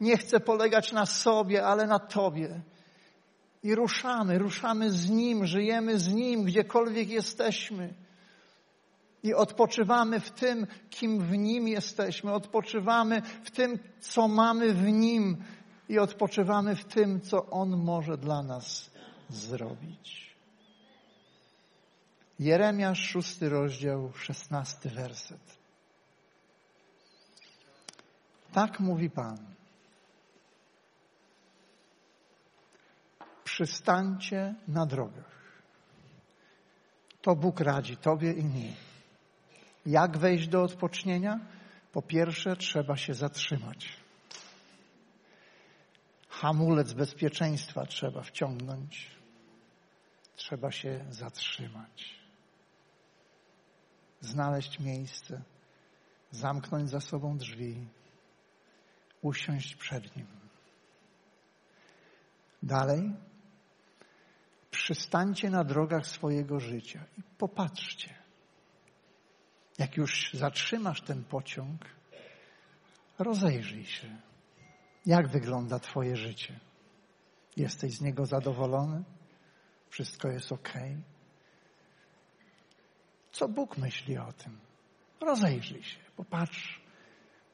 Nie 0.01 0.17
chcę 0.17 0.41
polegać 0.41 0.93
na 0.93 1.07
sobie, 1.07 1.65
ale 1.65 1.87
na 1.87 1.99
Tobie. 1.99 2.61
I 3.62 3.75
ruszamy, 3.75 4.38
ruszamy 4.38 4.91
z 4.91 5.11
Nim, 5.11 5.47
żyjemy 5.47 5.99
z 5.99 6.09
Nim, 6.09 6.45
gdziekolwiek 6.45 7.09
jesteśmy. 7.09 7.95
I 9.23 9.35
odpoczywamy 9.35 10.21
w 10.21 10.31
tym, 10.31 10.67
kim 10.91 11.21
w 11.21 11.39
Nim 11.39 11.69
jesteśmy. 11.69 12.33
Odpoczywamy 12.33 13.23
w 13.23 13.51
tym, 13.51 13.79
co 14.01 14.29
mamy 14.29 14.75
w 14.75 14.83
Nim. 14.93 15.45
I 15.89 15.99
odpoczywamy 15.99 16.77
w 16.77 16.85
tym, 16.85 17.21
co 17.21 17.51
On 17.51 17.77
może 17.77 18.19
dla 18.19 18.43
nas 18.43 18.91
zrobić. 19.29 20.37
Jeremiasz, 22.39 23.09
szósty 23.09 23.49
rozdział, 23.49 24.13
szesnasty 24.13 24.89
werset. 24.89 25.59
Tak 28.53 28.81
mówi 28.81 29.11
Pan. 29.11 29.39
Przystańcie 33.45 34.55
na 34.69 34.87
drogach. 34.87 35.33
To 37.23 37.37
Bóg 37.37 37.61
radzi 37.61 37.97
Tobie 37.97 38.33
i 38.33 38.45
mi. 38.45 38.75
Jak 39.87 40.18
wejść 40.18 40.49
do 40.49 40.62
odpocznienia? 40.62 41.40
Po 41.92 42.03
pierwsze, 42.03 42.57
trzeba 42.57 42.97
się 42.97 43.14
zatrzymać. 43.14 43.97
Hamulec 46.29 46.92
bezpieczeństwa 46.92 47.87
trzeba 47.87 48.23
wciągnąć. 48.23 49.11
Trzeba 50.37 50.71
się 50.71 51.04
zatrzymać 51.11 52.23
znaleźć 54.23 54.81
miejsce, 54.81 55.42
zamknąć 56.31 56.90
za 56.90 57.00
sobą 57.00 57.38
drzwi, 57.38 57.88
usiąść 59.23 59.77
przed 59.77 60.17
Nim. 60.17 60.27
Dalej, 62.63 63.13
przystańcie 64.71 65.50
na 65.50 65.65
drogach 65.65 66.07
swojego 66.07 66.61
życia 66.61 67.04
i 67.19 67.23
popatrzcie. 67.38 68.21
Jak 69.83 69.97
już 69.97 70.31
zatrzymasz 70.35 71.01
ten 71.01 71.25
pociąg, 71.25 71.85
rozejrzyj 73.19 73.85
się. 73.85 74.17
Jak 75.07 75.29
wygląda 75.29 75.79
Twoje 75.79 76.17
życie? 76.17 76.61
Jesteś 77.57 77.93
z 77.93 78.01
niego 78.01 78.27
zadowolony? 78.27 79.05
Wszystko 79.91 80.29
jest 80.29 80.53
ok? 80.53 80.73
Co 83.33 83.49
Bóg 83.49 83.79
myśli 83.79 84.19
o 84.19 84.33
tym? 84.33 84.59
Rozejrzyj 85.21 85.83
się, 85.83 85.99
popatrz 86.17 86.81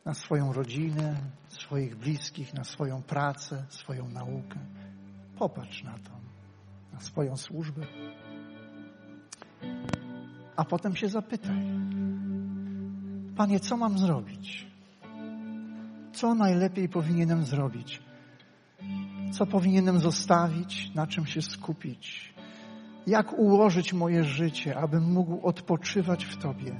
na 0.05 0.15
swoją 0.15 0.53
rodzinę, 0.53 1.17
swoich 1.49 1.97
bliskich, 1.97 2.55
na 2.55 2.65
swoją 2.65 3.03
pracę, 3.03 3.67
swoją 3.69 4.09
naukę. 4.09 4.59
Popatrz 5.39 5.83
na 5.83 5.99
to, 5.99 6.11
na 6.93 7.01
swoją 7.01 7.37
służbę. 7.37 7.87
A 10.57 10.65
potem 10.65 10.97
się 10.97 11.09
zapytaj, 11.09 11.57
Panie, 13.39 13.61
co 13.61 13.77
mam 13.77 13.99
zrobić? 13.99 14.67
Co 16.13 16.35
najlepiej 16.35 16.89
powinienem 16.89 17.45
zrobić? 17.45 18.03
Co 19.33 19.47
powinienem 19.47 20.01
zostawić? 20.01 20.95
Na 20.95 21.07
czym 21.07 21.27
się 21.27 21.43
skupić? 21.43 22.35
jak 23.09 23.39
ułożyć 23.39 23.93
moje 23.93 24.25
życie, 24.25 24.77
abym 24.77 25.13
mógł 25.13 25.47
odpoczywać 25.47 26.25
w 26.25 26.37
Tobie. 26.37 26.73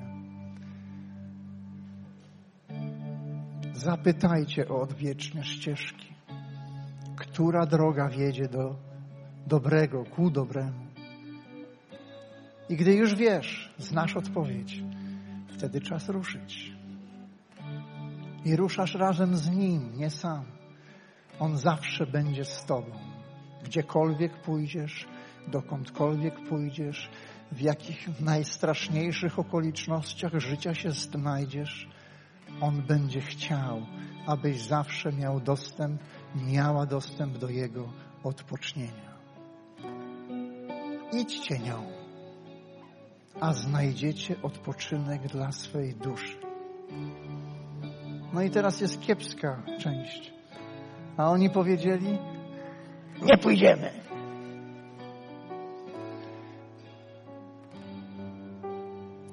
Zapytajcie 3.73 4.69
o 4.69 4.81
odwieczne 4.81 5.45
ścieżki. 5.45 6.15
Która 7.17 7.67
droga 7.67 8.09
wiedzie 8.09 8.49
do 8.49 8.77
dobrego, 9.47 10.05
ku 10.05 10.31
dobremu? 10.31 10.87
I 12.69 12.77
gdy 12.77 12.95
już 12.95 13.15
wiesz, 13.15 13.75
znasz 13.79 14.17
odpowiedź, 14.17 14.83
wtedy 15.59 15.81
czas 15.81 16.09
ruszyć. 16.09 16.73
I 18.45 18.57
ruszasz 18.57 18.95
razem 18.95 19.37
z 19.37 19.51
Nim, 19.51 19.93
nie 19.97 20.11
sam. 20.11 20.45
On 21.41 21.57
zawsze 21.57 22.07
będzie 22.07 22.45
z 22.45 22.65
Tobą. 22.65 22.99
Gdziekolwiek 23.65 24.43
pójdziesz, 24.43 25.09
dokądkolwiek 25.49 26.49
pójdziesz, 26.49 27.11
w 27.53 27.61
jakich 27.61 28.21
najstraszniejszych 28.21 29.39
okolicznościach 29.39 30.33
życia 30.35 30.75
się 30.75 30.91
znajdziesz, 30.91 31.89
On 32.61 32.83
będzie 32.83 33.21
chciał, 33.21 33.87
abyś 34.27 34.61
zawsze 34.61 35.13
miał 35.13 35.41
dostęp, 35.41 36.01
miała 36.35 36.87
dostęp 36.87 37.39
do 37.39 37.49
Jego 37.49 37.93
odpocznienia. 38.25 39.19
Idźcie 41.13 41.59
nią, 41.59 41.98
a 43.41 43.53
znajdziecie 43.53 44.43
odpoczynek 44.43 45.27
dla 45.27 45.53
swej 45.53 45.95
duszy. 45.95 46.39
No 48.33 48.43
i 48.43 48.51
teraz 48.51 48.81
jest 48.81 49.01
kiepska 49.01 49.63
część. 49.79 50.33
A 51.17 51.31
oni 51.31 51.51
powiedzieli, 51.51 52.19
nie 53.23 53.39
pójdziemy. 53.39 53.91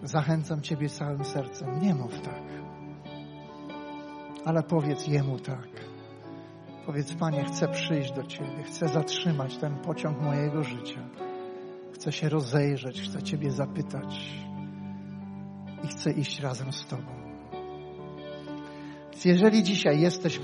Zachęcam 0.03 0.61
Ciebie 0.61 0.89
całym 0.89 1.25
sercem, 1.25 1.81
nie 1.81 1.95
mów 1.95 2.21
tak. 2.21 2.43
Ale 4.45 4.63
powiedz 4.63 5.07
Jemu 5.07 5.39
tak. 5.39 5.67
Powiedz, 6.85 7.13
Panie, 7.13 7.43
chcę 7.43 7.67
przyjść 7.67 8.11
do 8.11 8.23
Ciebie, 8.23 8.63
chcę 8.63 8.87
zatrzymać 8.87 9.57
ten 9.57 9.75
pociąg 9.75 10.21
mojego 10.21 10.63
życia. 10.63 11.24
Chcę 12.05 12.11
się 12.11 12.29
rozejrzeć, 12.29 13.01
chcę 13.01 13.23
Ciebie 13.23 13.51
zapytać 13.51 14.31
i 15.83 15.87
chcę 15.87 16.11
iść 16.11 16.39
razem 16.39 16.73
z 16.73 16.85
Tobą. 16.85 17.11
Więc 19.11 19.25
jeżeli 19.25 19.63
dzisiaj 19.63 20.01
jesteś 20.01 20.39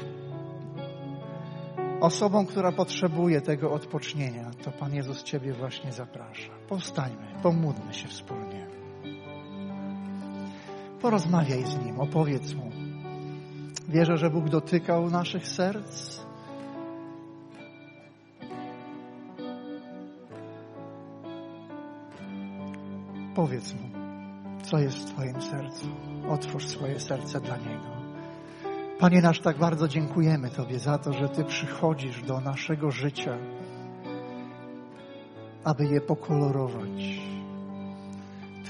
osobą, 2.00 2.46
która 2.46 2.72
potrzebuje 2.72 3.42
tego 3.42 3.72
odpocznienia, 3.72 4.52
to 4.64 4.72
Pan 4.72 4.94
Jezus 4.94 5.24
Ciebie 5.24 5.54
właśnie 5.54 5.92
zaprasza. 5.92 6.52
Powstańmy, 6.70 7.34
pomódlmy 7.44 7.94
się 7.94 8.08
wspólnie. 8.08 8.68
Porozmawiaj 11.02 11.66
z 11.66 11.86
Nim, 11.86 12.00
opowiedz 12.00 12.54
Mu. 12.54 12.72
Wierzę, 13.90 14.18
że 14.18 14.30
Bóg 14.30 14.50
dotykał 14.50 15.10
naszych 15.10 15.48
serc. 15.48 16.22
Powiedz 23.42 23.74
Mu, 23.74 23.90
co 24.64 24.78
jest 24.78 24.98
w 24.98 25.06
Twoim 25.06 25.42
sercu. 25.42 25.86
Otwórz 26.30 26.68
swoje 26.68 27.00
serce 27.00 27.42
dla 27.42 27.58
Niego. 27.58 27.88
Panie 29.00 29.22
nasz, 29.22 29.40
tak 29.40 29.58
bardzo 29.58 29.88
dziękujemy 29.88 30.50
Tobie 30.50 30.80
za 30.80 30.98
to, 30.98 31.14
że 31.14 31.30
Ty 31.30 31.44
przychodzisz 31.44 32.24
do 32.24 32.42
naszego 32.42 32.92
życia, 32.92 33.38
aby 35.64 35.86
je 35.86 36.02
pokolorować. 36.02 37.22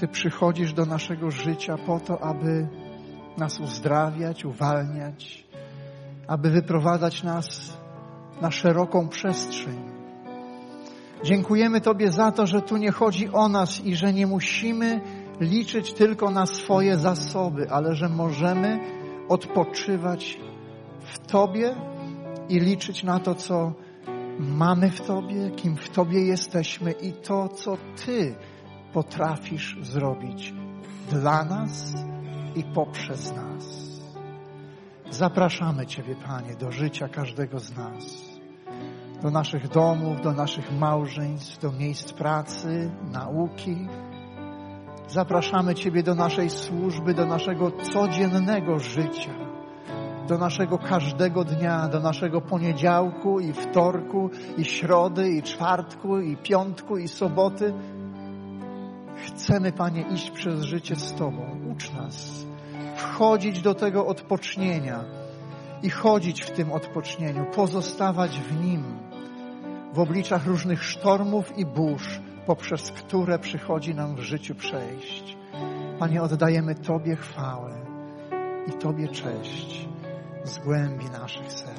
Ty 0.00 0.08
przychodzisz 0.08 0.72
do 0.72 0.86
naszego 0.86 1.30
życia 1.30 1.76
po 1.86 2.00
to, 2.00 2.20
aby 2.22 2.68
nas 3.38 3.60
uzdrawiać, 3.60 4.44
uwalniać, 4.44 5.46
aby 6.26 6.50
wyprowadzać 6.50 7.22
nas 7.22 7.78
na 8.40 8.50
szeroką 8.50 9.08
przestrzeń. 9.08 10.01
Dziękujemy 11.24 11.80
Tobie 11.80 12.12
za 12.12 12.32
to, 12.32 12.46
że 12.46 12.62
tu 12.62 12.76
nie 12.76 12.90
chodzi 12.90 13.28
o 13.32 13.48
nas 13.48 13.84
i 13.84 13.96
że 13.96 14.12
nie 14.12 14.26
musimy 14.26 15.00
liczyć 15.40 15.92
tylko 15.92 16.30
na 16.30 16.46
swoje 16.46 16.96
zasoby, 16.98 17.70
ale 17.70 17.94
że 17.94 18.08
możemy 18.08 18.80
odpoczywać 19.28 20.40
w 21.00 21.18
Tobie 21.18 21.74
i 22.48 22.60
liczyć 22.60 23.02
na 23.04 23.20
to, 23.20 23.34
co 23.34 23.72
mamy 24.38 24.90
w 24.90 25.00
Tobie, 25.00 25.50
kim 25.50 25.76
w 25.76 25.88
Tobie 25.88 26.26
jesteśmy 26.26 26.92
i 26.92 27.12
to, 27.12 27.48
co 27.48 27.76
Ty 28.06 28.34
potrafisz 28.92 29.76
zrobić 29.82 30.54
dla 31.10 31.44
nas 31.44 31.94
i 32.56 32.64
poprzez 32.64 33.36
nas. 33.36 33.82
Zapraszamy 35.10 35.86
Ciebie, 35.86 36.14
Panie, 36.26 36.54
do 36.54 36.72
życia 36.72 37.08
każdego 37.08 37.58
z 37.58 37.76
nas, 37.76 38.31
do 39.22 39.30
naszych 39.30 39.68
domów, 39.68 40.20
do 40.20 40.32
naszych 40.32 40.78
małżeństw, 40.78 41.58
do 41.58 41.72
miejsc 41.72 42.12
pracy, 42.12 42.90
nauki. 43.12 43.88
Zapraszamy 45.08 45.74
Ciebie 45.74 46.02
do 46.02 46.14
naszej 46.14 46.50
służby, 46.50 47.14
do 47.14 47.26
naszego 47.26 47.70
codziennego 47.70 48.78
życia, 48.78 49.34
do 50.28 50.38
naszego 50.38 50.78
każdego 50.78 51.44
dnia, 51.44 51.88
do 51.88 52.00
naszego 52.00 52.40
poniedziałku 52.40 53.40
i 53.40 53.52
wtorku, 53.52 54.30
i 54.56 54.64
środy, 54.64 55.30
i 55.30 55.42
czwartku, 55.42 56.20
i 56.20 56.36
piątku, 56.36 56.98
i 56.98 57.08
soboty 57.08 57.74
Chcemy, 59.16 59.72
Panie, 59.72 60.04
iść 60.14 60.30
przez 60.30 60.62
życie 60.62 60.96
z 60.96 61.12
Tobą. 61.12 61.60
Ucz 61.72 61.92
nas 61.92 62.46
wchodzić 62.96 63.62
do 63.62 63.74
tego 63.74 64.06
odpocznienia 64.06 65.04
i 65.82 65.90
chodzić 65.90 66.42
w 66.42 66.50
tym 66.50 66.72
odpocznieniu, 66.72 67.46
pozostawać 67.54 68.40
w 68.40 68.64
nim 68.64 69.01
w 69.92 69.98
obliczach 69.98 70.46
różnych 70.46 70.84
sztormów 70.84 71.58
i 71.58 71.66
burz, 71.66 72.20
poprzez 72.46 72.90
które 72.90 73.38
przychodzi 73.38 73.94
nam 73.94 74.16
w 74.16 74.20
życiu 74.20 74.54
przejść. 74.54 75.36
Panie, 75.98 76.22
oddajemy 76.22 76.74
Tobie 76.74 77.16
chwałę 77.16 77.72
i 78.66 78.72
Tobie 78.72 79.08
cześć 79.08 79.88
z 80.44 80.58
głębi 80.58 81.04
naszych 81.04 81.52
serc. 81.52 81.71